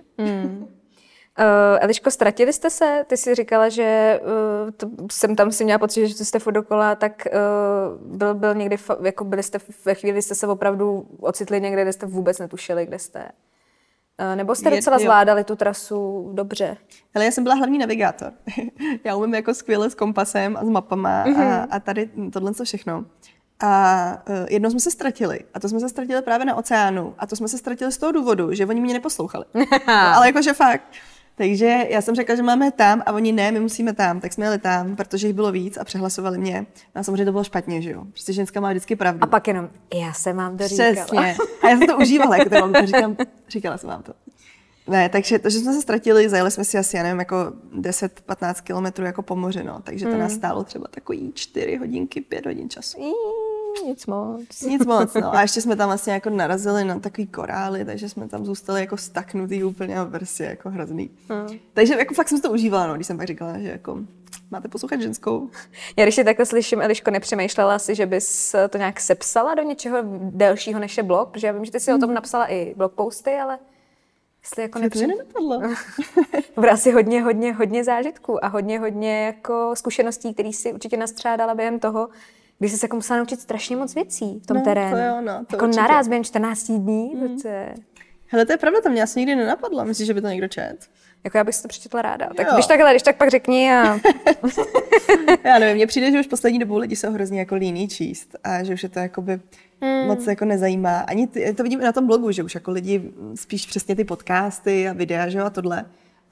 [1.38, 3.04] Uh, Eliško, ztratili jste se?
[3.06, 6.94] Ty jsi říkala, že uh, to, jsem tam si měla pocit, že jste furt dokola,
[6.94, 11.82] tak uh, byl, byl někdy, jako byli jste ve chvíli, jste se opravdu ocitli někde,
[11.82, 13.28] kde jste vůbec netušili, kde jste?
[14.20, 16.76] Uh, nebo jste docela zvládali tu trasu dobře?
[17.14, 18.32] Ale já jsem byla hlavní navigátor.
[19.04, 21.60] já umím jako skvěle s kompasem a s mapama mm-hmm.
[21.60, 23.04] a, a tady tohle co všechno.
[23.60, 25.40] A uh, jednou jsme se ztratili.
[25.54, 27.14] A to jsme se ztratili právě na oceánu.
[27.18, 29.44] A to jsme se ztratili z toho důvodu, že oni mě neposlouchali.
[29.54, 30.84] no, ale jakože fakt.
[31.36, 34.20] Takže já jsem řekla, že máme tam a oni ne, my musíme tam.
[34.20, 36.66] Tak jsme jeli tam, protože jich bylo víc a přehlasovali mě.
[36.94, 38.04] No a samozřejmě to bylo špatně, že jo?
[38.04, 39.24] Prostě ženská má vždycky pravdu.
[39.24, 40.92] A pak jenom, já jsem vám to říkala.
[40.92, 41.36] Přesně.
[41.62, 43.16] A já jsem to užívala, jako to mám, to říkám,
[43.48, 44.12] říkala jsem vám to.
[44.86, 47.36] Ne, takže, takže jsme se ztratili, zajeli jsme si asi, já nevím, jako
[47.80, 49.80] 10-15 kilometrů jako po moři, no.
[49.84, 53.00] Takže to nás stálo třeba takový 4 hodinky, 5 hodin času.
[53.00, 53.12] Mm,
[53.86, 54.60] nic moc.
[54.62, 55.34] Nic moc, no.
[55.34, 58.96] A ještě jsme tam vlastně jako narazili na takový korály, takže jsme tam zůstali jako
[58.96, 61.10] staknutý úplně a prostě jako hrozný.
[61.72, 63.98] Takže jako fakt jsem si to užívala, no, když jsem pak říkala, že jako
[64.50, 65.50] máte poslouchat ženskou.
[65.96, 69.98] Já když si takhle slyším, Eliško, nepřemýšlela si, že bys to nějak sepsala do něčeho
[70.20, 71.30] delšího než je blog?
[71.30, 73.58] Protože já vím, že ty si o tom napsala i blog posty, ale
[74.44, 75.10] jestli jako nepřem...
[75.10, 75.62] nenapadlo.
[76.54, 81.54] Bude asi hodně, hodně, hodně zážitků a hodně, hodně jako zkušeností, které si určitě nastřádala
[81.54, 82.08] během toho,
[82.58, 84.96] kdy jsi se jako musela naučit strašně moc věcí v tom No, to terénu.
[84.96, 85.80] jo, no, to jako určitě.
[85.80, 87.40] naraz během 14 dní, mm.
[87.40, 87.74] to je...
[88.26, 89.84] Hele, to je pravda, to mě asi nikdy nenapadlo.
[89.84, 90.76] Myslíš, že by to někdo čet?
[91.24, 92.28] Jako já bych si to přečetla ráda.
[92.36, 92.52] Tak Jo.
[92.54, 93.98] když takhle, když tak pak řekni a...
[95.44, 98.62] Já nevím, mně přijde, že už poslední dobou lidi jsou hrozně jako líní číst a
[98.62, 99.40] že už je to jakoby
[99.80, 100.06] hmm.
[100.06, 100.98] moc jako nezajímá.
[100.98, 104.04] Ani ty, to vidím i na tom blogu, že už jako lidi spíš přesně ty
[104.04, 105.84] podcasty a videa, že jo, a tohle.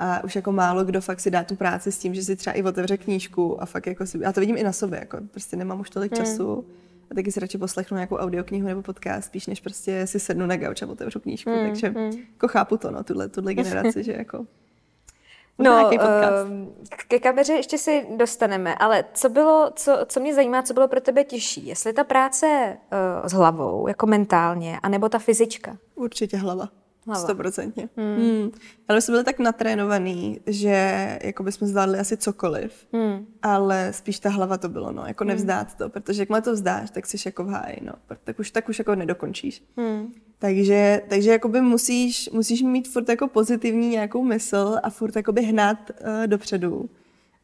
[0.03, 2.55] A už jako málo kdo fakt si dá tu práci s tím, že si třeba
[2.55, 5.57] i otevře knížku a fakt jako si, já to vidím i na sobě, jako prostě
[5.57, 6.65] nemám už tolik času.
[7.11, 10.57] A taky si radši poslechnu nějakou audioknihu nebo podcast, spíš než prostě si sednu na
[10.57, 11.51] gauč a otevřu knížku.
[11.51, 11.95] Takže
[12.33, 14.47] jako chápu to, no, tuhle, tuhle generaci, že jako
[15.59, 16.73] No, ehm,
[17.09, 21.01] ke kameře ještě si dostaneme, ale co bylo, co, co mě zajímá, co bylo pro
[21.01, 21.67] tebe těžší?
[21.67, 22.77] Jestli ta práce
[23.23, 25.77] uh, s hlavou, jako mentálně, anebo ta fyzička?
[25.95, 26.69] Určitě hlava.
[27.15, 27.89] Stoprocentně.
[27.97, 28.17] Hmm.
[28.17, 28.51] Hmm.
[28.89, 33.27] Ale my jsme byli tak natrénovaný, že jako bychom zvládli asi cokoliv, hmm.
[33.43, 37.07] ale spíš ta hlava to bylo, no, jako nevzdát to, protože jakmile to vzdáš, tak
[37.07, 37.93] jsi jako v háji, no,
[38.25, 39.65] tak už, tak už jako nedokončíš.
[39.77, 40.13] Hmm.
[40.39, 45.91] Takže, takže jakoby musíš, musíš mít furt jako pozitivní nějakou mysl a furt jakoby hnát
[45.91, 46.91] uh, dopředu.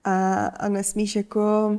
[0.05, 1.79] A, a nesmíš jako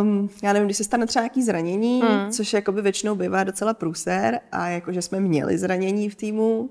[0.00, 2.30] Um, já nevím, když se stane třeba nějaký zranění, mm.
[2.30, 6.68] což jakoby většinou bývá docela průser a jakože jsme měli zranění v týmu, uh,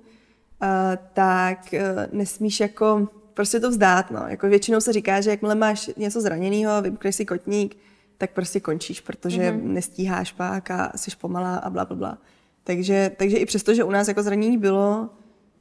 [1.13, 1.79] tak uh,
[2.11, 4.23] nesmíš jako prostě to vzdát, no.
[4.27, 7.77] Jako většinou se říká, že jakmile máš něco zraněného, vymkneš si kotník,
[8.17, 9.63] tak prostě končíš, protože mm-hmm.
[9.63, 12.17] nestíháš pak a jsi pomalá a bla, bla, bla.
[12.63, 15.09] Takže, takže i přesto, že u nás jako zranění bylo,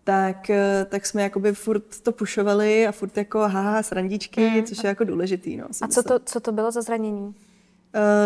[0.09, 4.64] tak, eh, tak jsme jakoby furt to pušovali a furt jako haha, srandičky, mm.
[4.64, 5.64] což je jako důležitý, no.
[5.83, 7.25] A co to, co to bylo za zranění?
[7.25, 7.35] Uh,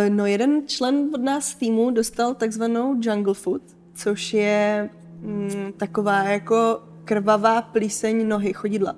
[0.09, 3.63] no jeden člen od nás týmu dostal takzvanou jungle foot,
[3.95, 4.91] což je
[5.21, 8.97] mm, taková jako krvavá plíseň nohy, chodidla.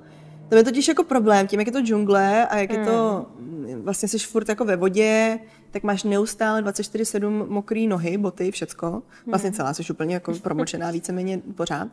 [0.48, 3.82] To je totiž jako problém, tím, jak je to džungle a jak je to, mm,
[3.82, 5.38] vlastně jsi furt jako ve vodě,
[5.70, 9.02] tak máš neustále 24-7 mokrý nohy, boty, všecko.
[9.26, 11.88] Vlastně celá jsi úplně jako promočená víceméně pořád.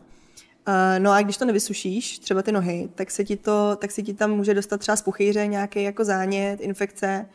[0.68, 4.02] Uh, no a když to nevysušíš, třeba ty nohy, tak se ti, to, tak se
[4.02, 7.26] ti tam může dostat třeba z puchýře nějaký jako zánět, infekce,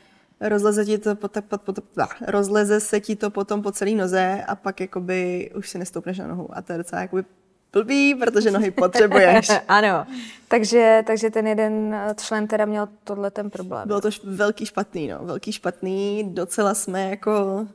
[0.40, 4.44] rozleze, ti to pot, pot, pot, pot, rozleze se ti to potom po celé noze
[4.46, 6.48] a pak jakoby už si nestoupneš na nohu.
[6.56, 7.24] A to je docela jakoby
[7.72, 9.48] blbý, protože nohy potřebuješ.
[9.68, 10.06] ano,
[10.48, 13.88] takže, takže ten jeden eh, člen teda měl tohle ten problém.
[13.88, 15.18] Bylo to š- velký špatný, no.
[15.22, 17.66] Velký špatný, docela jsme jako...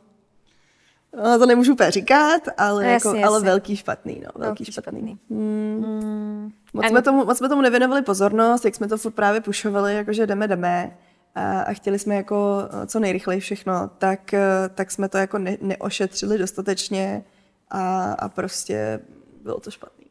[1.17, 3.45] No, to nemůžu úplně říkat, ale, No, jako, jasně, ale jasně.
[3.49, 4.29] velký špatný, no.
[4.35, 4.99] Velký, Velký špatný.
[4.99, 5.19] špatný.
[5.29, 6.51] Hmm.
[6.73, 9.95] Moc, A- jsme tomu, moc jsme tomu nevěnovali pozornost, jak jsme to furt právě pušovali,
[9.95, 10.97] jakože jdeme, jdeme
[11.35, 15.37] a, a chtěli jsme jako eh, co nejrychleji všechno, tak, eh, tak jsme to jako
[15.37, 17.23] ne, neošetřili dostatečně
[17.69, 18.99] a, a prostě
[19.43, 20.05] bylo to špatný.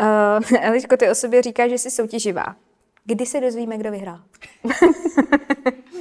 [0.00, 2.56] Uh, Eliško, ty o sobě říkáš, že jsi soutěživá.
[3.04, 4.20] Kdy se dozvíme, kdo vyhrál?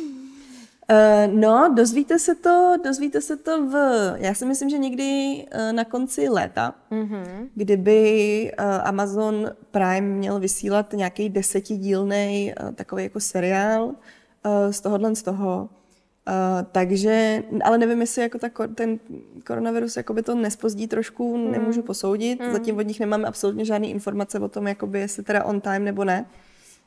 [0.93, 3.75] Uh, no, dozvíte se to, dozvíte se to v,
[4.17, 7.47] já si myslím, že někdy uh, na konci léta, mm-hmm.
[7.55, 13.93] kdyby uh, Amazon Prime měl vysílat nějaký desetidílný uh, takový jako seriál uh,
[14.71, 15.69] z tohohle z toho.
[16.27, 18.99] Uh, takže, ale nevím, jestli jako ta, ten
[19.47, 21.51] koronavirus jakoby to nespozdí trošku, mm.
[21.51, 22.39] nemůžu posoudit.
[22.39, 22.51] Mm.
[22.51, 26.03] Zatím od nich nemáme absolutně žádné informace o tom, jakoby, jestli teda on time nebo
[26.03, 26.25] ne.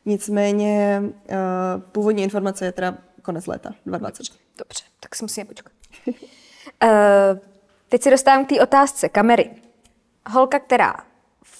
[0.06, 4.40] Nicméně uh, původní informace je teda konec léta 2020.
[4.58, 5.72] Dobře, tak si musíme počkat.
[6.06, 6.12] uh,
[7.88, 9.50] teď se dostávám k té otázce kamery.
[10.30, 10.96] Holka, která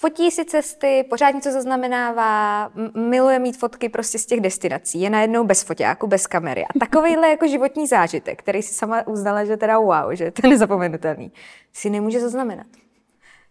[0.01, 5.45] fotí si cesty, pořád něco zaznamenává, miluje mít fotky prostě z těch destinací, je najednou
[5.45, 6.65] bez foťáku, bez kamery.
[6.65, 10.51] A takovýhle jako životní zážitek, který si sama uznala, že teda wow, že to je
[10.51, 11.33] nezapomenutelný,
[11.73, 12.67] si nemůže zaznamenat.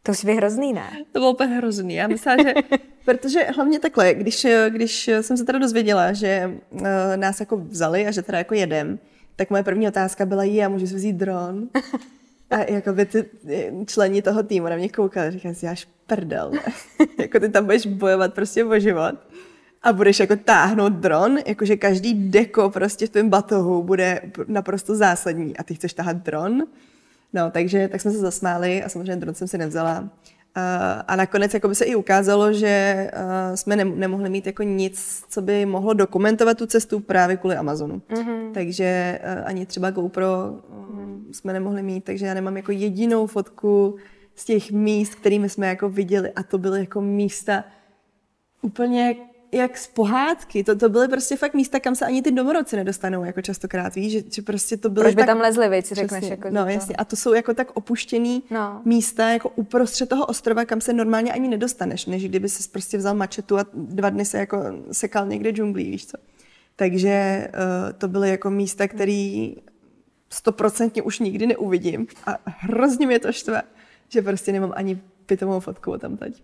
[0.06, 0.90] To je hrozný, ne?
[1.12, 1.96] To bylo úplně hrozný.
[1.96, 2.54] Já myslela, že...
[3.06, 6.82] Protože hlavně takhle, když, když jsem se teda dozvěděla, že uh,
[7.16, 9.00] nás jako vzali a že teda jako jedem,
[9.36, 11.70] tak moje první otázka byla, je, a můžu si vzít dron?
[12.50, 13.26] A jako by ty
[13.86, 16.52] členi toho týmu na mě koukali, říkali si, jáš prdel,
[17.20, 19.16] jako ty tam budeš bojovat prostě o život
[19.84, 25.58] a budeš jako táhnout dron, jakože každý deko prostě v tvém batohu bude naprosto zásadní
[25.58, 26.64] a ty chceš tahat dron?
[27.36, 30.00] No, takže tak jsme se zasmáli a samozřejmě dron jsem si nevzala.
[30.00, 30.08] Uh,
[31.08, 35.24] a nakonec jako by se i ukázalo, že uh, jsme nem- nemohli mít jako nic,
[35.30, 38.02] co by mohlo dokumentovat tu cestu právě kvůli Amazonu.
[38.10, 38.52] Mm-hmm.
[38.54, 43.96] Takže uh, ani třeba GoPro uh, jsme nemohli mít, takže já nemám jako jedinou fotku
[44.36, 47.64] z těch míst, kterými jsme jako viděli a to byly jako místa
[48.62, 49.16] úplně
[49.56, 50.64] jak z pohádky.
[50.64, 54.12] To, to byly prostě fakt místa, kam se ani ty domorodci nedostanou, jako častokrát, víš,
[54.14, 55.28] že, že prostě to byly Proč by tak...
[55.28, 56.30] tam lezli, víc, řekneš?
[56.30, 56.96] Jako, no, jasně.
[56.96, 58.82] A to jsou jako tak opuštěný No.
[58.86, 63.16] místa, jako uprostřed toho ostrova, kam se normálně ani nedostaneš, než kdyby se prostě vzal
[63.16, 64.58] mačetu a dva dny se jako
[64.92, 66.18] sekal někde džunglí, víš co.
[66.76, 69.50] Takže uh, to byly jako místa, které
[70.30, 73.62] stoprocentně už nikdy neuvidím a hrozně mě to štve,
[74.10, 76.44] že prostě nemám ani pitomou fotku tam teď.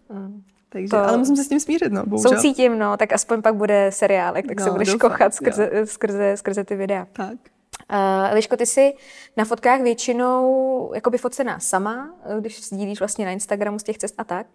[0.74, 2.32] Takže, To- ale musím se s tím smířit, no, bohužel.
[2.32, 5.36] Soucítím, no, tak aspoň pak bude seriálek, tak se No, budeš doufám, kochat jo.
[5.36, 7.08] skrze, skrze, skrze ty videa.
[7.14, 7.34] Tak.
[7.94, 8.94] Uh, Eliško, ty jsi
[9.38, 14.16] na fotkách většinou jakoby focená sama, eh, když sdílíš vlastně na Instagramu z těch cest
[14.18, 14.48] a tak.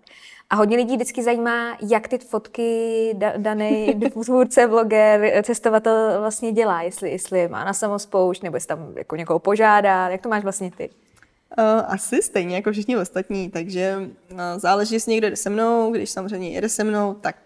[0.51, 6.53] A hodně lidí vždycky zajímá, jak ty fotky da, daný tvůrce, vloger, eh, cestovatel vlastně
[6.53, 6.83] dělá.
[6.83, 10.09] Jestli, jestli je má na samospoušť, nebo jestli tam jako někoho požádá.
[10.09, 10.91] Jak to máš vlastně ty?
[11.59, 13.97] Uh, asi stejně jako všichni ostatní, takže
[14.33, 17.37] uh, záleží, jestli někdo jde se mnou, když samozřejmě jede se mnou, tak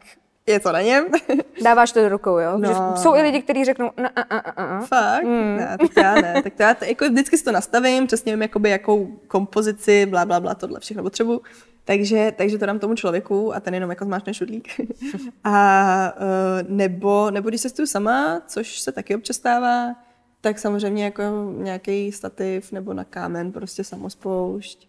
[0.47, 1.05] je to na něm.
[1.65, 2.59] Dáváš to do rukou, jo?
[2.59, 2.97] No.
[2.97, 5.25] Jsou i lidi, kteří řeknou, "Na, a, a, a, a." Fakt?
[5.25, 5.57] Mm.
[5.57, 6.43] Ne, tak to já ne.
[6.43, 10.41] Tak to já jako vždycky si to nastavím, přesně vím, jakoby, jakou kompozici, bla, bla,
[10.41, 11.41] bla, tohle všechno potřebuji.
[11.85, 14.69] Takže, takže to dám tomu člověku a ten jenom jako zmáčne šudlík.
[15.45, 19.95] a uh, nebo, nebo když cestuju sama, což se taky občas stává,
[20.41, 21.23] tak samozřejmě jako
[21.57, 24.89] nějaký stativ nebo na kámen, prostě samospoušť.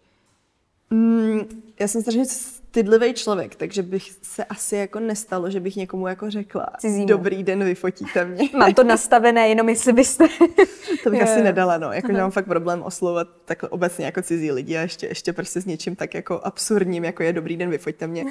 [0.90, 1.40] Mm,
[1.80, 2.24] já jsem strašně
[2.72, 7.06] stydlivý člověk, takže bych se asi jako nestalo, že bych někomu jako řekla Cizímu.
[7.06, 8.48] dobrý den, vyfotíte mě.
[8.58, 10.24] Mám to nastavené, jenom jestli byste...
[11.04, 11.92] To bych Jo, asi nedala, no.
[11.92, 15.60] Jako, že mám fakt problém oslovovat takhle obecně jako cizí lidi a ještě, ještě prostě
[15.60, 18.24] s něčím tak jako absurdním, jako je dobrý den, vyfoďte mě.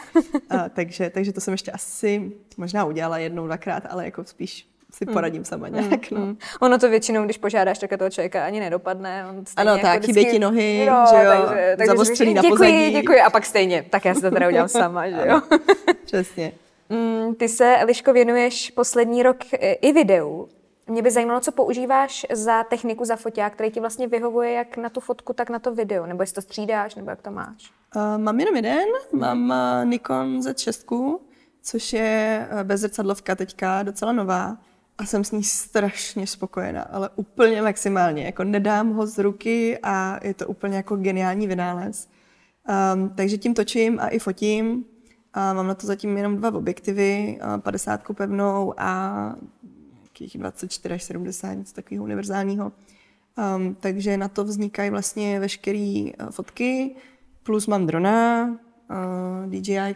[0.49, 5.05] A, takže, takže to jsem ještě asi možná udělala jednou, dvakrát, ale jako spíš si
[5.05, 6.19] poradím sama nějak, no.
[6.19, 6.37] Mm.
[6.59, 9.25] Ono to většinou, když požádáš, tak toho člověka ani nedopadne.
[9.29, 12.91] On Ano, tak, chybějí ti nohy, že jo, takže, takže zavostřený na děkuji, pozadí.
[12.91, 13.85] děkuji, a pak stejně.
[13.89, 15.41] Tak já si to teda udělám sama, že jo.
[16.05, 16.51] Přesně.
[16.89, 20.47] Mm, ty se, Eliško, věnuješ poslední rok e, i videu.
[20.87, 24.89] Mě by zajímalo, co používáš za techniku, za foťák, který ti vlastně vyhovuje jak na
[24.89, 26.05] tu fotku, tak na to video.
[26.05, 27.71] Nebo jestli to střídáš, nebo jak to máš.
[27.95, 31.19] Uh, mám jenom jeden, mám uh, Nikon Z6,
[31.61, 34.57] což je uh, bezzrcadlovka teďka, docela nová.
[34.97, 38.23] A jsem s ní strašně spokojená, ale úplně maximálně.
[38.23, 42.09] Jako nedám ho z ruky a je to úplně jako geniální vynález.
[42.95, 44.85] Um, takže tím točím a i fotím.
[45.33, 49.35] A mám na to zatím jenom dva objektivy, uh, 50 pevnou a
[49.93, 52.71] nějakých 24 až 70, něco takového univerzálního.
[53.55, 56.95] Um, takže na to vznikají vlastně veškeré uh, fotky,
[57.43, 59.95] plus mám drona, uh, DJI,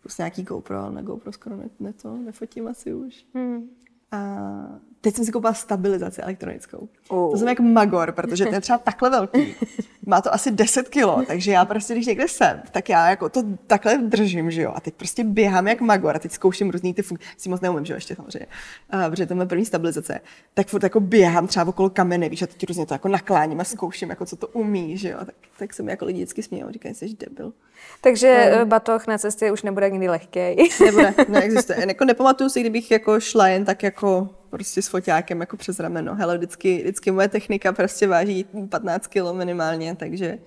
[0.00, 3.24] plus nějaký GoPro, ale na GoPro skoro ne, ne to, nefotím asi už.
[3.34, 3.68] Hmm.
[4.10, 6.88] A teď jsem si koupila stabilizaci elektronickou.
[7.08, 7.30] Oh.
[7.30, 9.54] To jsem jak magor, protože to je třeba takhle velký.
[10.06, 13.42] Má to asi 10 kilo, takže já prostě, když někde jsem, tak já jako to
[13.66, 14.72] takhle držím, že jo.
[14.74, 17.28] A teď prostě běhám jak magor a teď zkouším různý ty funkce.
[17.36, 18.46] Si moc neumím, že jo, ještě samozřejmě.
[18.90, 20.20] A, protože to je moje první stabilizace.
[20.54, 23.64] Tak furt jako běhám třeba okolo kamene, víš, a teď různě to jako nakláním a
[23.64, 25.18] zkouším, jako co to umí, že jo.
[25.18, 27.52] Tak, tak se mi jako lidi vždycky smějou, říkají, jsi debil.
[28.00, 28.66] Takže no.
[28.66, 30.40] batoh na cestě už nebude nikdy lehký.
[30.84, 31.88] Nebude, neexistuje.
[31.88, 36.14] Jako nepamatuju si, kdybych jako šla jen tak jako prostě s foťákem jako přes rameno.
[36.14, 40.38] Hele, vždycky, vždycky moje technika prostě váží 15 kg minimálně, takže...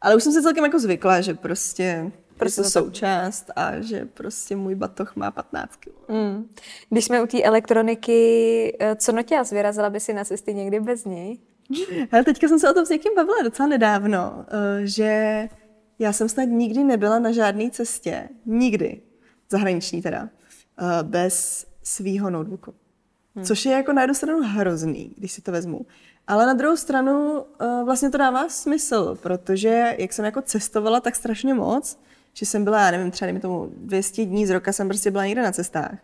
[0.00, 3.80] Ale už jsem se celkem jako zvykla, že prostě, prostě to to tak- součást a
[3.80, 6.08] že prostě můj batoh má 15 kg.
[6.08, 6.48] Mm.
[6.90, 11.04] Když jsme u té elektroniky, eh, co noťaz, vyrazila by si na cesty někdy bez
[11.04, 11.38] něj?
[12.10, 15.48] Hele, teďka jsem se o tom s někým bavila docela nedávno, eh, že
[15.98, 19.00] já jsem snad nikdy nebyla na žádné cestě, nikdy,
[19.50, 20.28] zahraniční teda,
[20.78, 22.74] eh, bez svýho notebooku.
[23.36, 23.44] Hmm.
[23.44, 25.86] Což je jako na jednu stranu hrozný, když si to vezmu.
[26.26, 31.16] Ale na druhou stranu eh, vlastně to dává smysl, protože jak jsem jako cestovala tak
[31.16, 31.98] strašně moc,
[32.34, 35.26] že jsem byla, já nevím, třeba dejme tomu 200 dní z roka jsem prostě byla
[35.26, 35.98] někde na cestách,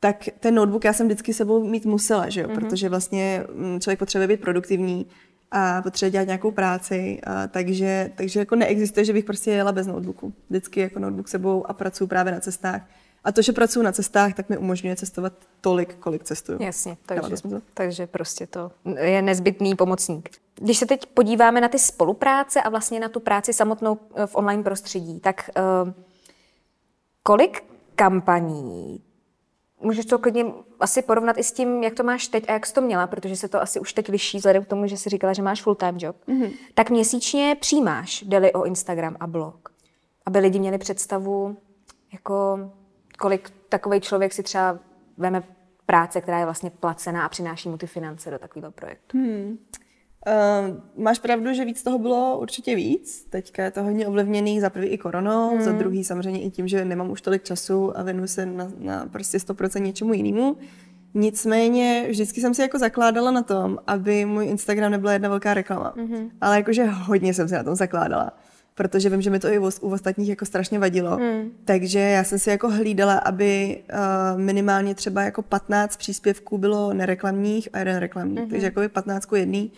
[0.00, 2.48] tak ten notebook já jsem vždycky sebou mít musela, že jo?
[2.48, 2.54] Mm-hmm.
[2.54, 5.06] protože vlastně mm, člověk potřebuje být produktivní
[5.50, 9.86] a potřebuje dělat nějakou práci, a takže, takže jako neexistuje, že bych prostě jela bez
[9.86, 10.32] notebooku.
[10.50, 12.82] Vždycky jako notebook sebou a pracuji právě na cestách.
[13.24, 16.62] A to, že pracuji na cestách, tak mi umožňuje cestovat tolik, kolik cestuju.
[16.62, 17.36] Jasně, takže,
[17.74, 20.28] takže prostě to je nezbytný pomocník.
[20.54, 24.36] Když se teď podíváme na ty spolupráce a vlastně na tu práci samotnou eh, v
[24.36, 25.50] online prostředí, tak
[25.84, 25.92] uh,
[27.22, 29.02] kolik kampaní
[29.80, 30.44] Můžeš to klidně
[30.80, 33.36] asi porovnat i s tím, jak to máš teď a jak jsi to měla, protože
[33.36, 35.96] se to asi už teď liší vzhledem k tomu, že jsi říkala, že máš full-time
[35.98, 36.16] job.
[36.28, 36.52] Mm-hmm.
[36.74, 39.68] Tak měsíčně přijímáš, jde o Instagram a blog.
[40.26, 41.56] Aby lidi měli představu,
[42.12, 42.58] jako
[43.18, 44.78] kolik takový člověk si třeba
[45.18, 45.42] veme
[45.86, 49.18] práce, která je vlastně placená a přináší mu ty finance do takového projektu.
[49.18, 49.58] Hmm.
[50.26, 53.26] Uh, máš pravdu, že víc toho bylo určitě víc.
[53.30, 55.62] Teďka je to hodně ovlivněný za prvý i koronou, hmm.
[55.62, 59.06] za druhý samozřejmě i tím, že nemám už tolik času a věnuju se na, na
[59.06, 60.56] prostě 100% něčemu jinému.
[61.14, 65.94] Nicméně vždycky jsem si jako zakládala na tom, aby můj Instagram nebyla jedna velká reklama.
[65.96, 66.30] Mm-hmm.
[66.40, 68.32] Ale jakože hodně jsem si na tom zakládala
[68.78, 71.16] protože vím, že mi to i u ostatních jako strašně vadilo.
[71.16, 71.50] Hmm.
[71.64, 77.68] Takže já jsem si jako hlídala, aby uh, minimálně třeba jako 15 příspěvků bylo nereklamních
[77.72, 78.36] a jeden reklamní.
[78.36, 78.50] Hmm.
[78.50, 79.72] Takže jako 15 jedný.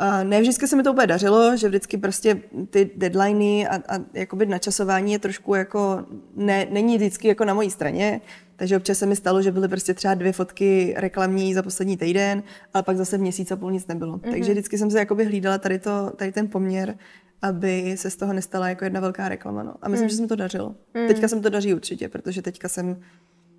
[0.00, 3.98] Uh, ne vždycky se mi to úplně dařilo, že vždycky prostě ty deadliny a, a
[4.14, 6.04] jakoby načasování je trošku jako,
[6.36, 8.20] ne, není vždycky jako na mojí straně,
[8.56, 12.42] takže občas se mi stalo, že byly prostě třeba dvě fotky reklamní za poslední týden,
[12.74, 14.16] ale pak zase v měsíc a půl nic nebylo.
[14.16, 14.30] Mm-hmm.
[14.30, 16.94] Takže vždycky jsem se jakoby hlídala tady, to, tady ten poměr
[17.42, 19.62] aby se z toho nestala jako jedna velká reklama.
[19.62, 19.74] No.
[19.82, 20.10] A myslím, mm.
[20.10, 20.74] že se mi to dařilo.
[20.94, 21.06] Mm.
[21.06, 22.96] Teďka se mi to daří určitě, protože teďka jsem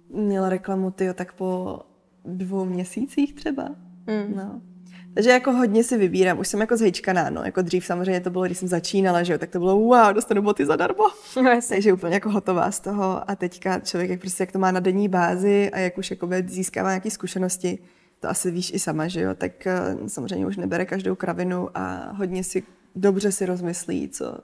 [0.09, 1.79] měla reklamu tyjo, tak po
[2.25, 3.69] dvou měsících třeba.
[4.07, 4.35] Mm.
[4.35, 4.61] No.
[5.13, 8.45] Takže jako hodně si vybírám, už jsem jako zhejčkaná, no, jako dřív samozřejmě to bylo,
[8.45, 11.03] když jsem začínala, že jo, tak to bylo wow, dostanu boty zadarmo.
[11.41, 14.71] No, Takže úplně jako hotová z toho a teďka člověk, jak prostě jak to má
[14.71, 17.79] na denní bázi a jak už jako získává nějaké zkušenosti,
[18.19, 22.11] to asi víš i sama, že jo, tak eh, samozřejmě už nebere každou kravinu a
[22.11, 22.63] hodně si
[22.95, 24.37] dobře si rozmyslí, co,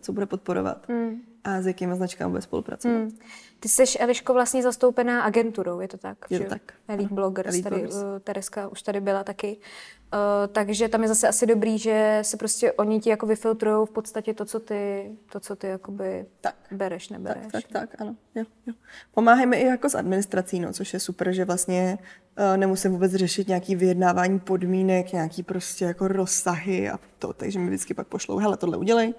[0.00, 1.33] co bude podporovat mm.
[1.44, 2.94] A s jakými značkami bude spolupracovat.
[2.94, 3.18] Mm.
[3.60, 6.18] Ty jsi, Eliško, vlastně zastoupená agenturou, je to tak?
[6.30, 6.62] Je to tak.
[6.88, 8.02] Elite Bloggers, Elite tady, Bloggers.
[8.02, 9.56] Uh, Tereska už tady byla taky.
[9.56, 10.18] Uh,
[10.52, 14.34] takže tam je zase asi dobrý, že se prostě oni ti jako vyfiltrují v podstatě
[14.34, 16.54] to, co ty, to, co ty jakoby tak.
[16.70, 17.52] bereš, nebereš.
[17.52, 18.16] Tak, tak, tak, ano.
[18.34, 18.74] Jo, jo.
[19.14, 21.98] Pomáháme i jako s administrací, no, což je super, že vlastně
[22.38, 27.66] uh, nemusím vůbec řešit nějaký vyjednávání podmínek, nějaký prostě jako rozsahy a to, takže mi
[27.66, 29.14] vždycky pak pošlou, hele, tohle udělej,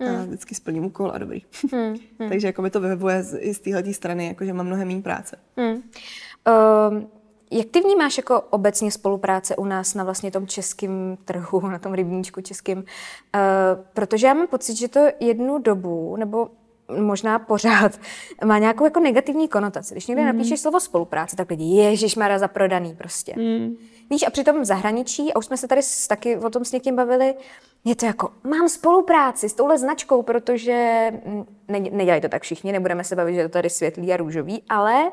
[0.00, 0.16] Hmm.
[0.16, 1.42] A vždycky splním úkol a dobrý.
[1.72, 1.96] Hmm.
[2.18, 2.28] Hmm.
[2.28, 5.02] Takže jako mi to vyhovuje z, i z téhle strany, jako že mám mnohem méně
[5.02, 5.36] práce.
[5.56, 5.74] Hmm.
[5.74, 7.08] Um,
[7.50, 11.94] jak ty vnímáš jako obecně spolupráce u nás na vlastně tom českém trhu, na tom
[11.94, 12.78] rybníčku českým?
[12.78, 12.84] Uh,
[13.94, 16.48] protože já mám pocit, že to jednu dobu, nebo
[16.96, 18.00] možná pořád,
[18.44, 19.94] má nějakou jako negativní konotaci.
[19.94, 20.28] Když někde mm.
[20.28, 23.34] napíšeš slovo spolupráce, tak lidi, ježiš, Mara za prodaný prostě.
[23.36, 23.76] Mm.
[24.10, 26.96] Víš, a přitom v zahraničí, a už jsme se tady taky o tom s někým
[26.96, 27.34] bavili,
[27.84, 32.72] je to jako, mám spolupráci s touhle značkou, protože mm, ne, nedělají to tak všichni,
[32.72, 35.10] nebudeme se bavit, že je to tady světlý a růžový, ale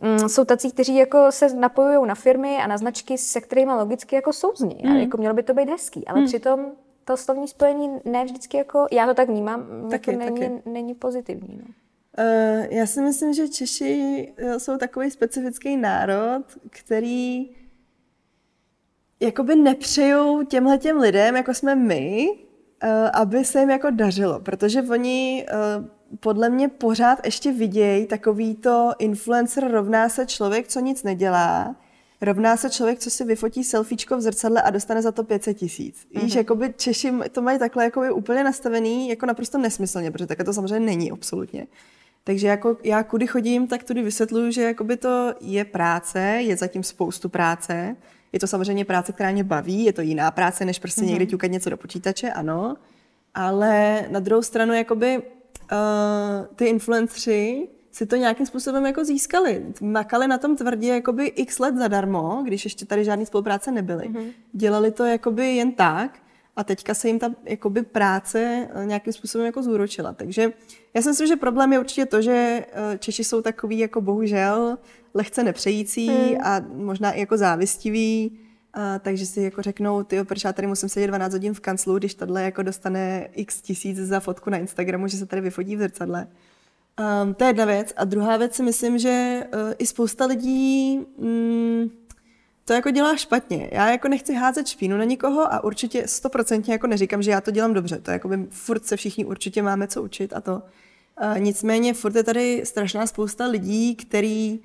[0.00, 4.16] mm, jsou tací, kteří jako se napojují na firmy a na značky, se kterými logicky
[4.16, 4.80] jako souzní.
[4.84, 4.92] Mm.
[4.92, 6.26] A jako mělo by to být hezký, ale mm.
[6.26, 6.66] přitom
[7.04, 10.70] to slovní spojení ne vždycky jako, já to tak vnímám, taky, jako není, taky.
[10.70, 11.56] není pozitivní.
[11.56, 11.64] No.
[12.18, 17.50] Uh, já si myslím, že Češi eh, jsou takový specifický národ, který
[19.20, 24.82] jakoby nepřejou těmhle těm lidem, jako jsme my, uh, aby se jim jako dařilo, protože
[24.82, 25.46] oni
[25.78, 25.86] uh,
[26.20, 31.76] podle mě pořád ještě vidějí takový to influencer rovná se člověk, co nic nedělá,
[32.22, 35.96] rovná se člověk, co si vyfotí selfiečko v zrcadle a dostane za to 500 tisíc.
[35.96, 36.22] Mm-hmm.
[36.22, 40.52] Víš, jakoby Češi to mají takhle jakoby úplně nastavený, jako naprosto nesmyslně, protože takhle to
[40.52, 41.66] samozřejmě není absolutně.
[42.24, 46.82] Takže jako já kudy chodím, tak tudy vysvětluju, že jakoby to je práce, je zatím
[46.82, 47.96] spoustu práce.
[48.32, 51.06] Je to samozřejmě práce, která mě baví, je to jiná práce, než prostě mm-hmm.
[51.06, 52.76] někdy ťukat něco do počítače, ano.
[53.34, 59.66] Ale na druhou stranu, jakoby uh, ty influenceri si to nějakým způsobem jako získali.
[59.80, 64.08] Makali na tom tvrdě jakoby x let zadarmo, když ještě tady žádný spolupráce nebyly.
[64.08, 64.32] Mm-hmm.
[64.52, 66.18] Dělali to jakoby jen tak
[66.56, 70.12] a teďka se jim ta jakoby práce eh, nějakým způsobem jako zúročila.
[70.12, 70.52] Takže
[70.94, 74.78] já si myslím, že problém je určitě to, že eh, Češi jsou takový jako bohužel
[75.14, 76.36] lehce nepřející mm.
[76.42, 78.38] a možná i jako závistiví,
[78.74, 81.98] a, takže si jako řeknou, ty proč já tady musím sedět 12 hodin v kanclu,
[81.98, 85.78] když tohle jako dostane x tisíc za fotku na Instagramu, že se tady vyfotí v
[85.78, 86.26] zrcadle.
[87.00, 87.92] Um, to je jedna věc.
[87.96, 91.90] A druhá věc si myslím, že uh, i spousta lidí mm,
[92.64, 93.68] to jako dělá špatně.
[93.72, 97.50] Já jako nechci házet špínu na nikoho a určitě stoprocentně jako neříkám, že já to
[97.50, 97.98] dělám dobře.
[97.98, 100.62] To jako by furt se všichni určitě máme co učit a to.
[101.22, 104.60] Uh, nicméně furt je tady strašná spousta lidí, který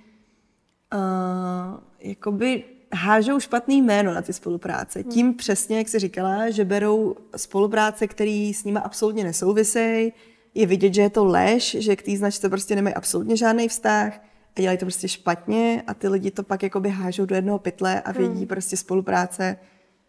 [0.94, 2.64] uh, jakoby
[2.94, 5.00] hážou špatný jméno na ty spolupráce.
[5.00, 5.12] Hmm.
[5.12, 10.14] Tím přesně, jak jsi říkala, že berou spolupráce, které s nimi absolutně nesouvisejí,
[10.58, 14.20] je vidět, že je to lež, že k té značce prostě nemají absolutně žádný vztah
[14.58, 18.02] a dělají to prostě špatně a ty lidi to pak jakoby hážou do jednoho pytle
[18.02, 18.48] a vědí hmm.
[18.48, 19.58] prostě spolupráce.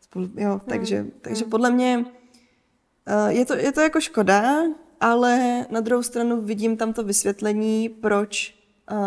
[0.00, 0.60] Spolu, jo, hmm.
[0.60, 1.50] takže, takže hmm.
[1.50, 4.62] podle mě uh, je, to, je to jako škoda,
[5.00, 8.54] ale na druhou stranu vidím tam to vysvětlení, proč
[8.90, 8.98] uh,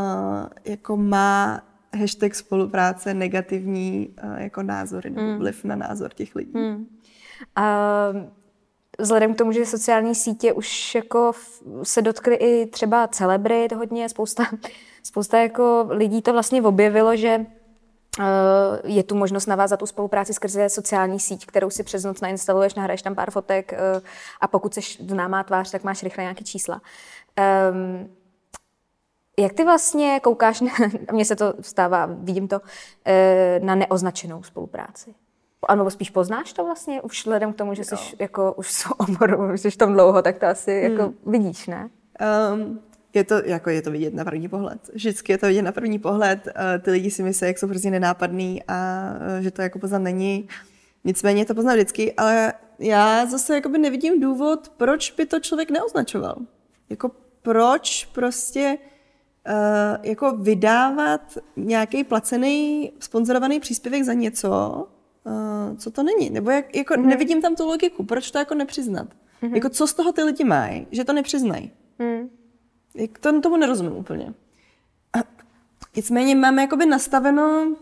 [0.65, 1.63] jako má
[1.97, 5.37] hashtag spolupráce negativní uh, jako názory nebo hmm.
[5.37, 6.53] vliv na názor těch lidí.
[6.55, 6.87] Hmm.
[7.57, 8.40] Uh,
[9.01, 11.31] vzhledem k tomu, že sociální sítě už jako
[11.83, 14.43] se dotkly i třeba celebrit hodně, spousta,
[15.03, 17.45] spousta jako lidí to vlastně objevilo, že
[18.19, 18.25] Uh,
[18.83, 23.01] je tu možnost navázat tu spolupráci skrze sociální síť, kterou si přes noc nainstaluješ, nahraješ
[23.01, 24.01] tam pár fotek uh,
[24.41, 26.81] a pokud jsi známá tvář, tak máš rychle nějaké čísla.
[27.71, 28.09] Um,
[29.39, 30.71] jak ty vlastně koukáš, na,
[31.11, 32.61] mně se to stává, vidím to,
[33.05, 35.15] eh, na neoznačenou spolupráci?
[35.67, 38.91] A nebo spíš poznáš to vlastně, už vzhledem k tomu, že jsi jako už v
[38.91, 40.91] oboru, jsi v tom dlouho, tak to asi hmm.
[40.91, 41.89] jako vidíš, ne?
[42.53, 42.79] Um,
[43.13, 44.89] je to, jako je to vidět na první pohled.
[44.93, 46.45] Vždycky je to vidět na první pohled.
[46.45, 49.99] Uh, ty lidi si myslí, jak jsou hrozně nenápadný a uh, že to jako poznat
[49.99, 50.47] není.
[51.03, 56.35] Nicméně to poznám vždycky, ale já zase jakoby nevidím důvod, proč by to člověk neoznačoval.
[56.89, 58.77] Jako proč prostě
[59.47, 64.87] uh, jako vydávat nějaký placený, sponzorovaný příspěvek za něco,
[65.23, 66.29] uh, co to není.
[66.29, 67.07] Nebo jak, jako mm.
[67.07, 69.07] nevidím tam tu logiku, proč to jako nepřiznat.
[69.41, 69.55] Mm-hmm.
[69.55, 71.71] Jako co z toho ty lidi mají, že to nepřiznají.
[71.99, 72.29] Mm.
[72.95, 74.33] Jak to, tomu nerozumím úplně.
[75.95, 77.75] Nicméně máme jakoby nastaveno uh,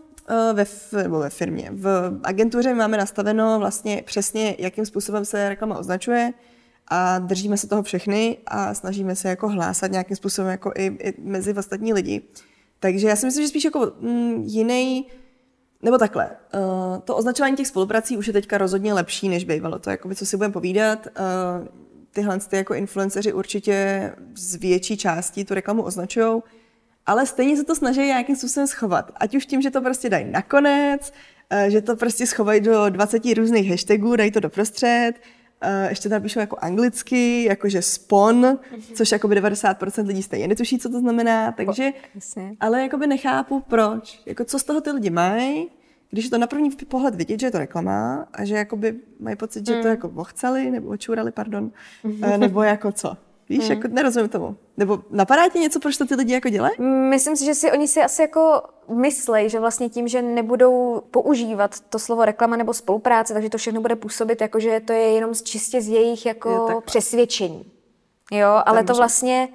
[0.52, 0.64] ve,
[1.02, 6.32] nebo ve firmě, v agentuře máme nastaveno vlastně přesně, jakým způsobem se reklama označuje
[6.88, 11.14] a držíme se toho všechny a snažíme se jako hlásat nějakým způsobem jako i, i
[11.22, 12.22] mezi ostatní lidi.
[12.80, 15.06] Takže já si myslím, že spíš jako mm, jiný,
[15.82, 19.78] nebo takhle, uh, to označování těch spoluprací už je teďka rozhodně lepší, než bývalo.
[19.78, 21.68] To jakoby, co si budeme povídat, uh,
[22.12, 26.42] tyhle ty jako influenceři určitě z větší části tu reklamu označují,
[27.06, 29.12] ale stejně se to snaží nějakým způsobem schovat.
[29.16, 31.12] Ať už tím, že to prostě dají nakonec,
[31.52, 35.12] uh, že to prostě schovají do 20 různých hashtagů, dají to doprostřed,
[35.64, 38.94] Uh, ještě tam píšu jako anglicky, jakože spon, mm-hmm.
[38.94, 42.56] což jako by 90% lidí stejně netuší, co to znamená, takže, Jasně.
[42.60, 45.68] ale jakoby nechápu proč, jako co z toho ty lidi mají,
[46.10, 49.36] když je to na první pohled vidět, že je to reklama a že jakoby mají
[49.36, 49.82] pocit, že mm.
[49.82, 51.70] to jako vochceli nebo očurali, pardon,
[52.04, 52.38] mm-hmm.
[52.38, 53.16] nebo jako co.
[53.50, 53.74] Víš, mm.
[53.74, 54.56] jako nerozumím tomu.
[54.76, 56.74] Nebo napadá ti něco, proč to ty lidi jako dělají?
[57.10, 61.80] Myslím si, že si oni si asi jako myslej, že vlastně tím, že nebudou používat
[61.80, 65.34] to slovo reklama nebo spolupráce, takže to všechno bude působit jako, že to je jenom
[65.34, 67.72] čistě z jejich jako přesvědčení.
[68.32, 69.48] Jo, ale to vlastně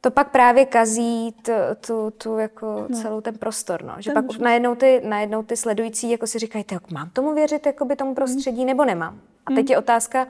[0.00, 1.52] to pak právě kazí tu,
[1.86, 2.96] tu, tu jako no.
[2.96, 3.94] celou ten prostor, no.
[3.98, 7.66] Že ten pak najednou ty, najednou ty sledující jako si říkají, tak mám tomu věřit
[7.66, 8.66] jakoby tomu prostředí, mm.
[8.66, 9.20] nebo nemám.
[9.46, 9.70] A teď mm.
[9.70, 10.26] je otázka,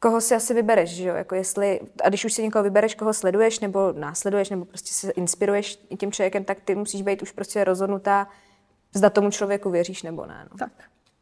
[0.00, 1.14] koho si asi vybereš, že jo?
[1.14, 5.10] Jako jestli, a když už si někoho vybereš, koho sleduješ, nebo následuješ, nebo prostě se
[5.10, 8.28] inspiruješ tím člověkem, tak ty musíš být už prostě rozhodnutá,
[8.94, 10.48] zda tomu člověku věříš nebo ne.
[10.50, 10.58] No.
[10.58, 10.72] Tak.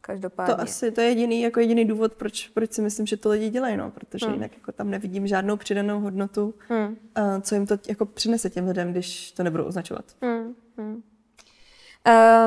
[0.01, 0.55] Každopádně.
[0.55, 3.51] To asi, to je jediný, jako jediný důvod, proč, proč si myslím, že to lidi
[3.51, 4.35] dělají, no, protože hmm.
[4.35, 6.87] jinak jako tam nevidím žádnou přidanou hodnotu, hmm.
[6.87, 10.05] uh, co jim to jako přinese těm lidem, když to nebudou označovat.
[10.23, 10.55] Hmm.
[10.77, 11.03] Hmm.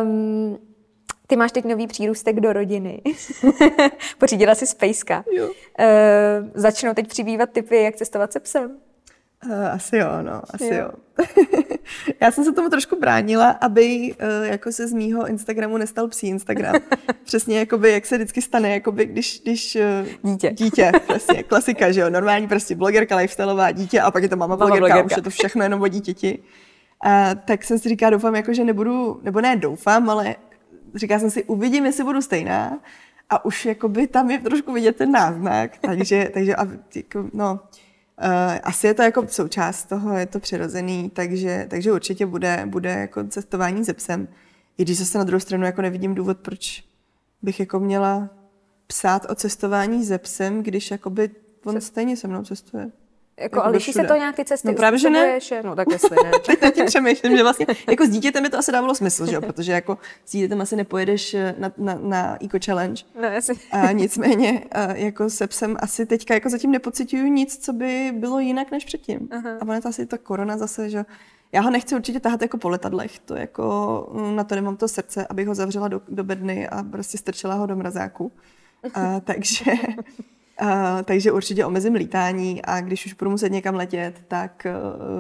[0.04, 0.58] Um,
[1.32, 3.02] ty máš teď nový přírůstek do rodiny.
[4.18, 5.24] Pořídila si spejska.
[5.32, 5.46] Jo.
[5.48, 5.54] Uh,
[6.54, 8.78] začnou teď přibývat typy, jak cestovat se psem.
[9.46, 10.76] Uh, asi jo, no, asi jo.
[10.76, 10.90] jo.
[12.22, 16.28] Já jsem se tomu trošku bránila, aby uh, jako se z mýho Instagramu nestal psí
[16.28, 16.76] Instagram.
[17.24, 19.78] Přesně jakoby, jak se vždycky stane, jakoby, když, když
[20.24, 20.52] dítě.
[20.52, 24.56] Dítě, přesně, klasika, že jo, normální prostě blogerka, lifestyleová dítě a pak je to mama,
[24.56, 26.40] mama blogerka, blogerka, už je to všechno jenom o dítěti.
[27.06, 30.36] Uh, tak jsem si říká, doufám, jako, že nebudu, nebo ne doufám, ale
[30.96, 32.80] říká jsem si, uvidím, jestli budu stejná.
[33.30, 37.60] A už jakoby tam je trošku vidět ten náznak, takže, takže a, jako, no,
[38.24, 42.90] Uh, asi je to jako součást toho, je to přirozený, takže, takže určitě bude, bude
[42.90, 44.28] jako cestování se psem.
[44.78, 46.84] I když zase na druhou stranu jako nevidím důvod, proč
[47.42, 48.30] bych jako měla
[48.88, 51.30] psát o cestování se psem, když jakoby
[51.66, 52.92] on stejně se mnou cestuje.
[53.42, 54.68] Jako, jako ale liší se to nějak ty cesty?
[54.68, 55.40] No právě, že ne.
[55.64, 56.56] No tak jestli ne.
[56.60, 59.42] tak tím přemýšlím, že vlastně jako s dítětem by to asi dávalo smysl, že jo?
[59.42, 63.04] protože jako s dítětem asi nepojedeš eh, na, na, na Eco Challenge.
[63.22, 63.56] No, jasně.
[63.72, 68.40] A nicméně a jako se psem asi teďka jako zatím nepocituju nic, co by bylo
[68.40, 69.30] jinak než předtím.
[69.32, 69.50] Aha.
[69.60, 71.06] A ono je to asi ta korona zase, že
[71.52, 74.88] já ho nechci určitě tahat jako po letadlech, to jako mm, na to nemám to
[74.88, 78.32] srdce, abych ho zavřela do, do bedny a prostě strčila ho do mrazáku.
[78.94, 79.72] A, takže
[80.62, 80.68] Uh,
[81.06, 84.68] takže určitě omezím lítání a když už budu muset někam letět, tak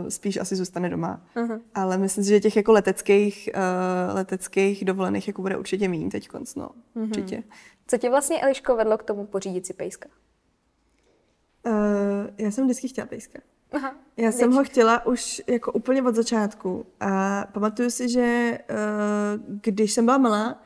[0.02, 1.22] uh, spíš asi zůstane doma.
[1.36, 1.62] Uh-huh.
[1.76, 6.28] Ale myslím si, že těch jako leteckých, uh, leteckých dovolených jako bude určitě méně teď
[6.28, 6.70] konc, no.
[6.96, 7.04] Uh-huh.
[7.04, 7.44] Určitě.
[7.88, 10.10] Co tě vlastně, Eliško, vedlo k tomu pořídit si pejska?
[11.66, 11.74] Uh,
[12.38, 13.40] já jsem vždycky chtěla pejska.
[13.72, 14.36] Aha, já věč.
[14.36, 20.06] jsem ho chtěla už jako úplně od začátku a pamatuju si, že uh, když jsem
[20.06, 20.62] byla malá,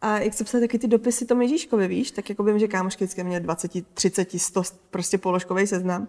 [0.00, 3.04] a jak se psali taky ty dopisy tomu Ježíškovi, víš, tak jako vím, že kámošky
[3.04, 6.08] vždycky měly 20, 30, 100 prostě položkový seznam.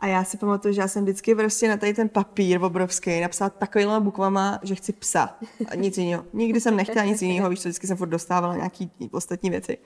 [0.00, 3.50] A já si pamatuju, že já jsem vždycky prostě na tady ten papír obrovský napsala
[3.50, 5.38] takovýma bukvama, že chci psa.
[5.68, 6.24] A nic jiného.
[6.32, 9.78] Nikdy jsem nechtěla nic jiného, víš, vždycky jsem furt dostávala nějaký ostatní věci.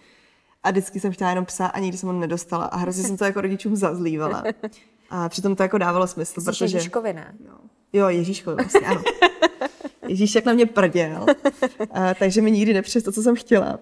[0.62, 2.64] A vždycky jsem chtěla jenom psa a nikdy jsem ho nedostala.
[2.64, 4.44] A hrozně jsem to jako rodičům zazlívala.
[5.10, 6.64] A přitom to jako dávalo smysl, Jsi protože...
[6.64, 7.34] Ježíškovi, ne?
[7.46, 7.54] Jo,
[7.92, 9.02] jo Ježíškovi vlastně, ano.
[10.12, 11.26] Ježíš, jak na mě prděl.
[11.90, 13.78] a, takže mi nikdy nepřes to, co jsem chtěla.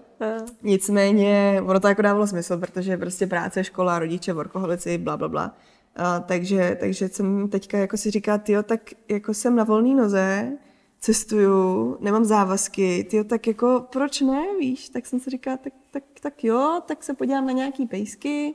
[0.63, 5.55] Nicméně, ono to jako dávalo smysl, protože prostě práce, škola, rodiče, workoholici, bla, bla, bla.
[5.95, 10.51] A, takže, takže jsem teďka jako si říká, jo, tak jako jsem na volné noze,
[10.99, 14.89] cestuju, nemám závazky, tyjo, tak jako proč ne, víš?
[14.89, 18.53] Tak jsem si říkala, tak, tak, tak jo, tak se podívám na nějaký pejsky.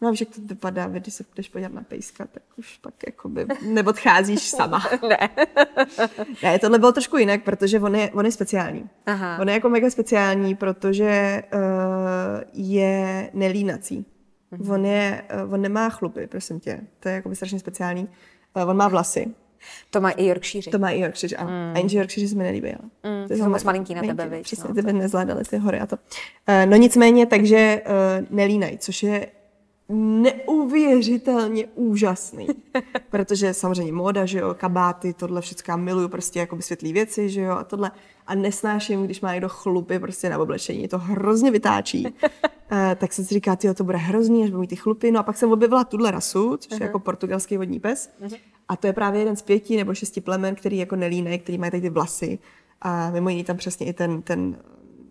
[0.00, 4.40] No jak to vypadá, když se budeš podívat na pejska, tak už pak jakoby neodcházíš
[4.48, 4.82] sama.
[5.08, 5.28] ne.
[6.42, 8.90] ne, tohle bylo trošku jinak, protože on je, on je speciální.
[9.06, 9.38] Aha.
[9.40, 11.60] On je jako mega speciální, protože uh,
[12.52, 14.06] je nelínací.
[14.52, 14.72] Mm-hmm.
[14.72, 16.80] On, je, uh, on nemá chlupy, prosím tě.
[17.00, 18.08] To je jako strašně speciální.
[18.56, 19.34] Uh, on má vlasy.
[19.90, 20.70] To má i Yorkshire.
[20.70, 21.50] To má i Yorkshire, ano.
[21.50, 21.72] Mm.
[21.74, 22.62] A jenže Yorkshire se mi.
[22.62, 24.42] Mm, to jsou moc malinký na tebe, víš.
[24.42, 24.74] Přesně, no.
[24.74, 25.96] ty by nezvládaly ty hory a to.
[25.96, 29.26] Uh, no nicméně, takže uh, nelínají, což je
[29.88, 32.46] neuvěřitelně úžasný.
[33.10, 37.52] Protože samozřejmě móda, že jo, kabáty, tohle všechno miluju, prostě jako světlý věci, že jo,
[37.52, 37.90] a tohle.
[38.26, 42.06] A nesnáším, když má někdo chlupy prostě na oblečení, to hrozně vytáčí.
[42.06, 45.10] uh, tak jsem si říká, tyjo, to bude hrozný, až budu mít ty chlupy.
[45.10, 46.82] No a pak jsem objevila tuhle rasu, což uh-huh.
[46.82, 48.10] je jako portugalský vodní pes.
[48.22, 48.38] Uh-huh.
[48.68, 51.70] A to je právě jeden z pěti nebo šesti plemen, který jako nelínej, který mají
[51.70, 52.38] tady ty vlasy.
[52.82, 54.58] A mimo jiný tam přesně i ten, ten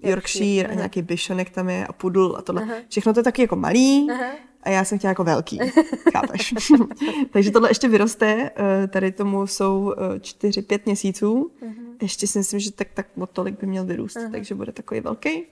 [0.03, 2.61] Yorkshire a nějaký Bishonek tam je a pudl a tohle.
[2.61, 2.83] Uh-huh.
[2.89, 5.59] Všechno to je taky jako malý, uh-huh a já jsem chtěla jako velký,
[6.13, 6.53] chápeš?
[7.31, 11.73] Takže tohle ještě vyroste, eh, tady tomu jsou eh, čtyři, pět měsíců, uh-huh.
[12.01, 14.31] ještě si myslím, že tak, tak o tolik by měl vyrůst, uh-huh.
[14.31, 15.43] takže bude takový velký.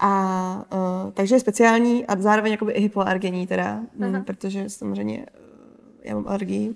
[0.00, 4.24] A uh, takže je speciální a zároveň jakoby i hypoalergenní teda, uh-huh.
[4.24, 5.26] protože samozřejmě
[6.08, 6.74] já mám alergii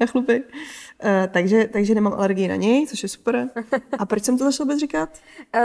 [0.00, 3.48] na chlupy, uh, takže, takže nemám alergii na něj, což je super.
[3.98, 5.08] A proč jsem to začala vůbec říkat?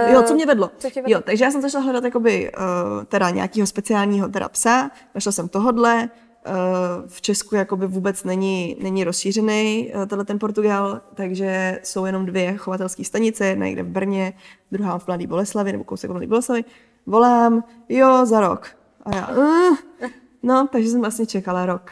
[0.08, 0.72] Uh, jo, co mě vedlo?
[0.78, 1.04] Co vedlo?
[1.08, 5.50] Jo, takže já jsem začala hledat jakoby, uh, teda nějakého speciálního teda psa, našla jsem
[5.50, 6.10] tohodle,
[6.48, 12.58] uh, v Česku jakoby vůbec není, není rozšířený tenhle ten Portugal, takže jsou jenom dvě
[12.58, 14.34] chovatelské stanice, jedna někde v Brně,
[14.72, 16.64] druhá v Mladé Boleslavi, nebo kousek v Mladé Boleslavi.
[17.06, 18.68] Volám, jo, za rok.
[19.04, 19.78] A já, uh,
[20.44, 21.92] no, takže jsem vlastně čekala rok.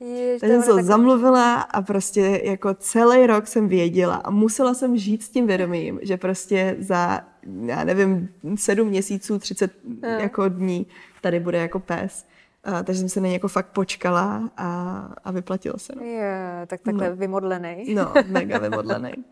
[0.00, 4.96] Jež, Takže jsem se zamluvila a prostě jako celý rok jsem věděla a musela jsem
[4.96, 7.20] žít s tím vědomím, že prostě za,
[7.62, 9.72] já nevím, sedm měsíců, třicet
[10.02, 10.86] jako dní
[11.20, 12.26] tady bude jako pes.
[12.64, 15.92] A, takže jsem se na něj jako fakt počkala a, a vyplatilo se.
[15.96, 16.02] No.
[16.02, 17.16] Je, tak takhle no.
[17.16, 17.94] vymodlený.
[17.94, 19.12] No, mega vymodlený.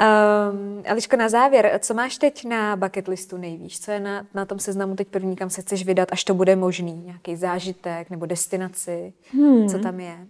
[0.00, 3.80] Um, Eliško, na závěr, co máš teď na bucket listu nejvíc?
[3.80, 6.56] Co je na, na tom seznamu teď první, kam se chceš vydat, až to bude
[6.56, 7.02] možný?
[7.04, 9.12] Nějaký zážitek nebo destinaci?
[9.32, 9.68] Hmm.
[9.68, 10.26] Co tam je?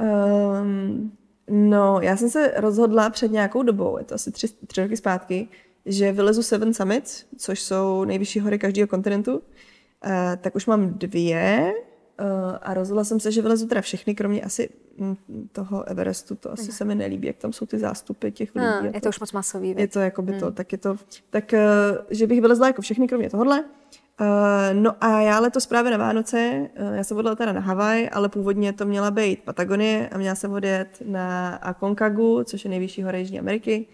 [0.00, 1.12] Um,
[1.50, 5.48] no, já jsem se rozhodla před nějakou dobou, je to asi tři, tři roky zpátky,
[5.86, 9.34] že vylezu Seven Summits, což jsou nejvyšší hory každého kontinentu.
[9.34, 9.42] Uh,
[10.40, 11.72] tak už mám dvě
[12.62, 14.68] a rozhodla jsem se, že vylezu teda všechny, kromě asi
[15.52, 18.66] toho Everestu, to asi se mi nelíbí, jak tam jsou ty zástupy těch lidí.
[18.66, 19.74] No, je to už moc masový.
[19.78, 20.54] Je to jako by to, hmm.
[20.54, 20.96] tak je to,
[21.30, 21.60] tak eh,
[22.10, 23.64] že bych vylezla jako všechny, kromě tohohle.
[24.20, 24.26] Uh,
[24.72, 28.72] no a já letos právě na Vánoce, já jsem odjela teda na Havaj, ale původně
[28.72, 33.38] to měla být Patagonie a měla jsem odjet na Akonkagu, což je nejvyšší hora Jižní
[33.38, 33.86] Ameriky,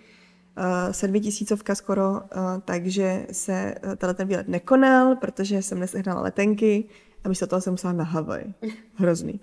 [0.91, 2.21] sedmitisícovka skoro,
[2.64, 6.85] takže se tenhle ten výlet nekonal, protože jsem nesehnala letenky,
[7.25, 8.45] a místo toho jsem musela na Havaj.
[8.95, 9.41] Hrozný.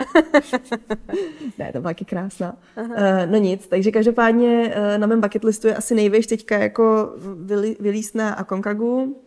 [1.58, 2.58] ne, to byla taky krásná.
[2.82, 2.92] Uh,
[3.26, 7.16] no nic, takže každopádně uh, na mém bucket listu je asi největší teďka jako
[7.80, 9.22] vylíst na Akonkagu.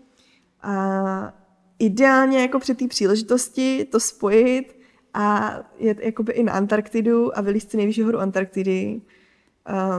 [0.62, 1.34] A
[1.78, 4.78] ideálně jako při té příležitosti to spojit
[5.14, 9.00] a jet jakoby i na Antarktidu a vylíst si nejvyšší horu Antarktidy.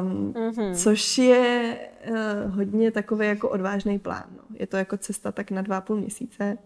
[0.02, 0.76] Um, mm-hmm.
[0.76, 1.78] Což je
[2.10, 4.26] uh, hodně takový jako odvážný plán.
[4.38, 4.44] No.
[4.60, 6.58] Je to jako cesta tak na dva půl měsíce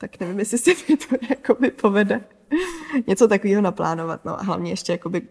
[0.00, 2.24] tak nevím, jestli se mi to jakoby povede
[3.06, 5.28] něco takového naplánovat, no a hlavně ještě jakoby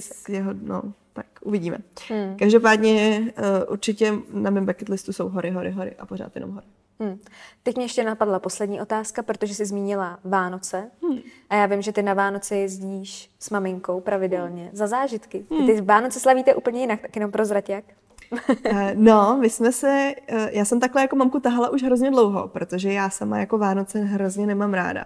[0.00, 0.82] s jeho, no,
[1.12, 1.78] tak uvidíme.
[2.08, 2.36] Hmm.
[2.36, 6.66] Každopádně uh, určitě na mém bucket listu jsou hory, hory, hory a pořád jenom hory.
[7.00, 7.18] Hmm.
[7.62, 10.90] Teď mě ještě napadla poslední otázka, protože jsi zmínila Vánoce.
[11.02, 11.18] Hmm.
[11.50, 14.76] A já vím, že ty na Vánoce jezdíš s maminkou pravidelně hmm.
[14.76, 15.46] za zážitky.
[15.50, 15.66] Hmm.
[15.66, 17.84] Ty Vánoce slavíte úplně jinak, tak jenom prozrať jak.
[18.64, 22.48] Eh, no, my jsme se, eh, já jsem takhle jako mamku tahala už hrozně dlouho,
[22.48, 25.04] protože já sama jako Vánoce hrozně nemám ráda.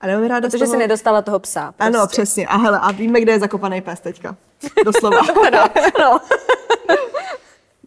[0.00, 0.72] A nemám ráda Protože toho...
[0.72, 1.72] jsi nedostala toho psa.
[1.72, 1.96] Prostě.
[1.96, 2.46] Ano, přesně.
[2.46, 4.36] A hele, a víme, kde je zakopaný pes teďka.
[4.84, 5.20] Doslova.
[5.98, 6.20] no.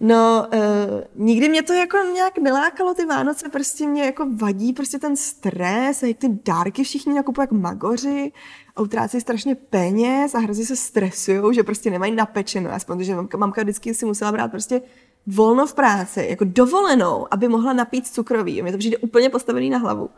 [0.04, 5.00] No, uh, nikdy mě to jako nějak nelákalo, ty Vánoce, prostě mě jako vadí prostě
[5.00, 8.32] ten stres, jak ty dárky všichni nakupují jak magoři
[8.76, 13.38] a utrácí strašně peněz a hrozně se stresují, že prostě nemají napečeno, aspoň, že mamka,
[13.38, 14.82] mamka vždycky si musela brát prostě
[15.28, 18.62] volno v práci, jako dovolenou, aby mohla napít cukroví.
[18.62, 20.10] Mě to přijde úplně postavený na hlavu.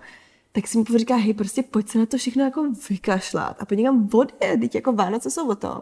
[0.51, 3.79] Tak si mi říká, hej, prostě pojď se na to všechno jako vykašlat a pojď
[3.79, 5.81] někam odjet, teď jako Vánoce jsou o tom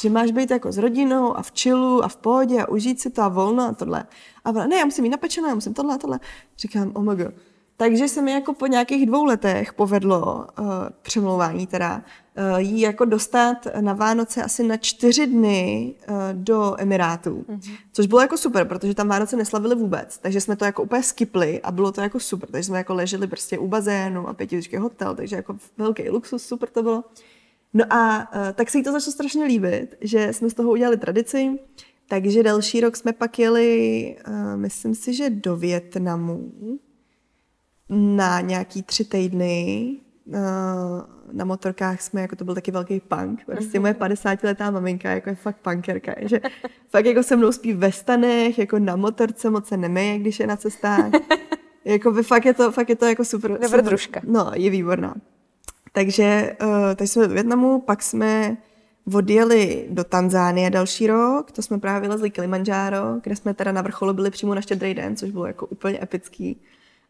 [0.00, 3.10] že máš být jako s rodinou a v chillu a v pohodě a užít si
[3.10, 4.06] to a volno a tohle.
[4.44, 6.20] A ne, já musím mít napečené, já musím tohle a tohle.
[6.58, 7.34] Říkám, oh my God.
[7.80, 10.66] Takže se mi jako po nějakých dvou letech povedlo uh,
[11.02, 17.44] přemlouvání teda uh, jí jako dostat na Vánoce asi na čtyři dny uh, do Emirátů.
[17.48, 17.76] Mm-hmm.
[17.92, 20.18] Což bylo jako super, protože tam Vánoce neslavili vůbec.
[20.18, 22.50] Takže jsme to jako úplně skipli a bylo to jako super.
[22.50, 26.68] Takže jsme jako leželi prostě u bazénu a pětičky hotel, takže jako velký luxus, super
[26.68, 27.04] to bylo.
[27.74, 30.96] No a uh, tak se jí to začalo strašně líbit, že jsme z toho udělali
[30.96, 31.58] tradici.
[32.08, 36.52] Takže další rok jsme pak jeli, uh, myslím si, že do Větnamu
[37.88, 43.44] na nějaký tři týdny na, na motorkách jsme, jako to byl taky velký punk.
[43.46, 46.40] Prostě moje 50-letá maminka jako je fakt punkerka, že
[46.88, 50.46] fakt jako se mnou spí ve stanech, jako na motorce, moc se nemeje, když je
[50.46, 51.10] na cestách.
[51.84, 53.58] jako by fakt je to, fakt je to jako super.
[53.60, 54.20] Dobrodružka.
[54.24, 55.14] No, je výborná.
[55.92, 58.56] Takže, uh, takže jsme do Větnamu, pak jsme
[59.14, 64.12] odjeli do Tanzánie další rok, to jsme právě vylezli Kilimanjaro, kde jsme teda na vrcholu
[64.12, 66.60] byli přímo na štědrý den, což bylo jako úplně epický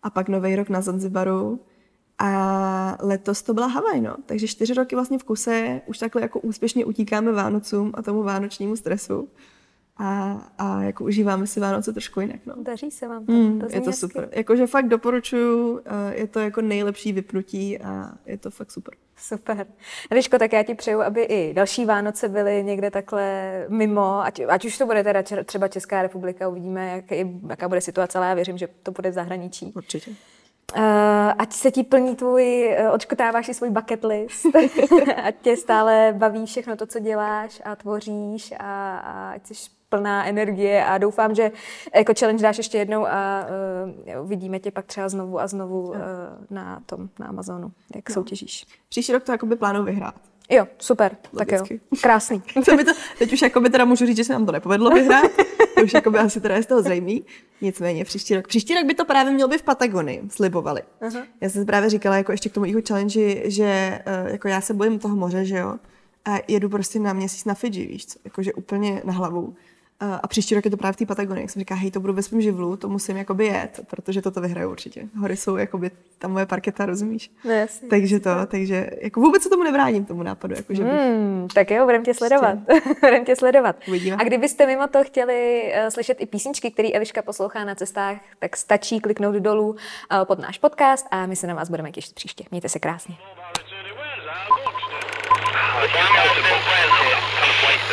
[0.03, 1.61] a pak nový rok na Zanzibaru.
[2.19, 4.17] A letos to byla Havaj, no.
[4.27, 8.77] Takže čtyři roky vlastně v kuse už takhle jako úspěšně utíkáme Vánocům a tomu vánočnímu
[8.77, 9.29] stresu.
[9.99, 12.55] A, a jako užíváme si Vánoce trošku jinak, no.
[12.63, 13.33] Daří se vám to.
[13.33, 14.29] Mm, to je to super.
[14.33, 18.95] Jakože fakt doporučuju, eh, je to jako nejlepší vypnutí a je to fakt super.
[19.17, 19.67] Super.
[20.11, 24.65] Liško, tak já ti přeju, aby i další Vánoce byly někde takhle mimo, ať, ať
[24.65, 28.59] už to bude teda třeba Česká republika, uvidíme, jak, jaká bude situace, ale já věřím,
[28.59, 29.73] že to bude v zahraničí.
[29.77, 30.11] Určitě.
[30.77, 30.85] Uh,
[31.39, 34.47] ať se ti plní tvůj, uh, odškotáváš si svůj bucket list,
[35.25, 40.27] ať tě stále baví všechno to, co děláš a tvoříš a, a ať jsi plná
[40.27, 41.53] energie a doufám, že
[41.95, 43.47] jako challenge dáš ještě jednou a
[44.17, 45.97] uh, uvidíme tě pak třeba znovu a znovu uh,
[46.51, 48.15] na tom, na Amazonu, jak no.
[48.15, 48.67] soutěžíš.
[48.89, 50.15] Příští rok to jakoby plánuju vyhrát.
[50.51, 51.59] Jo, super, Logicky.
[51.59, 52.43] tak jo, krásný.
[52.65, 55.31] Co by to, teď už jakoby teda můžu říct, že se nám to nepovedlo vyhrát,
[55.77, 57.25] to už jakoby asi teda je z toho zřejmý.
[57.61, 58.49] Nicméně příští rok.
[58.49, 60.83] Příští rok by to právě mělo být v Patagonii, slibovali.
[61.01, 61.25] Uh-huh.
[61.41, 64.75] Já jsem právě říkala jako ještě k tomu jeho challenge, že uh, jako já se
[64.75, 65.75] bojím toho moře, že jo,
[66.25, 69.57] a jedu prostě na měsíc na Fidži, víš co, jakože úplně na hlavu.
[70.01, 71.43] A příští rok je to právě v té Patagonii.
[71.43, 74.41] Jak jsem říká, hej, to budu ve svém živlu, to musím jakoby jet, protože toto
[74.41, 75.09] vyhraju určitě.
[75.21, 77.31] Hory jsou jakoby ta moje parketa, rozumíš?
[77.45, 77.89] No, jasně.
[77.89, 80.55] Takže to, takže jako vůbec se tomu nebráním, tomu nápadu.
[80.55, 80.93] Jako, že bych...
[80.93, 82.59] hmm, tak jo, budeme tě sledovat.
[83.01, 83.77] budeme tě sledovat.
[83.89, 84.17] Uvidíme.
[84.21, 88.57] A kdybyste mimo to chtěli uh, slyšet i písničky, které Eliška poslouchá na cestách, tak
[88.57, 89.77] stačí kliknout dolů uh,
[90.25, 92.45] pod náš podcast a my se na vás budeme těšit příště.
[92.51, 93.15] Mějte se krásně.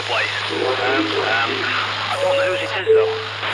[0.06, 0.30] Place.
[0.54, 1.52] Um, um,
[2.06, 3.45] I don't know whose it is though.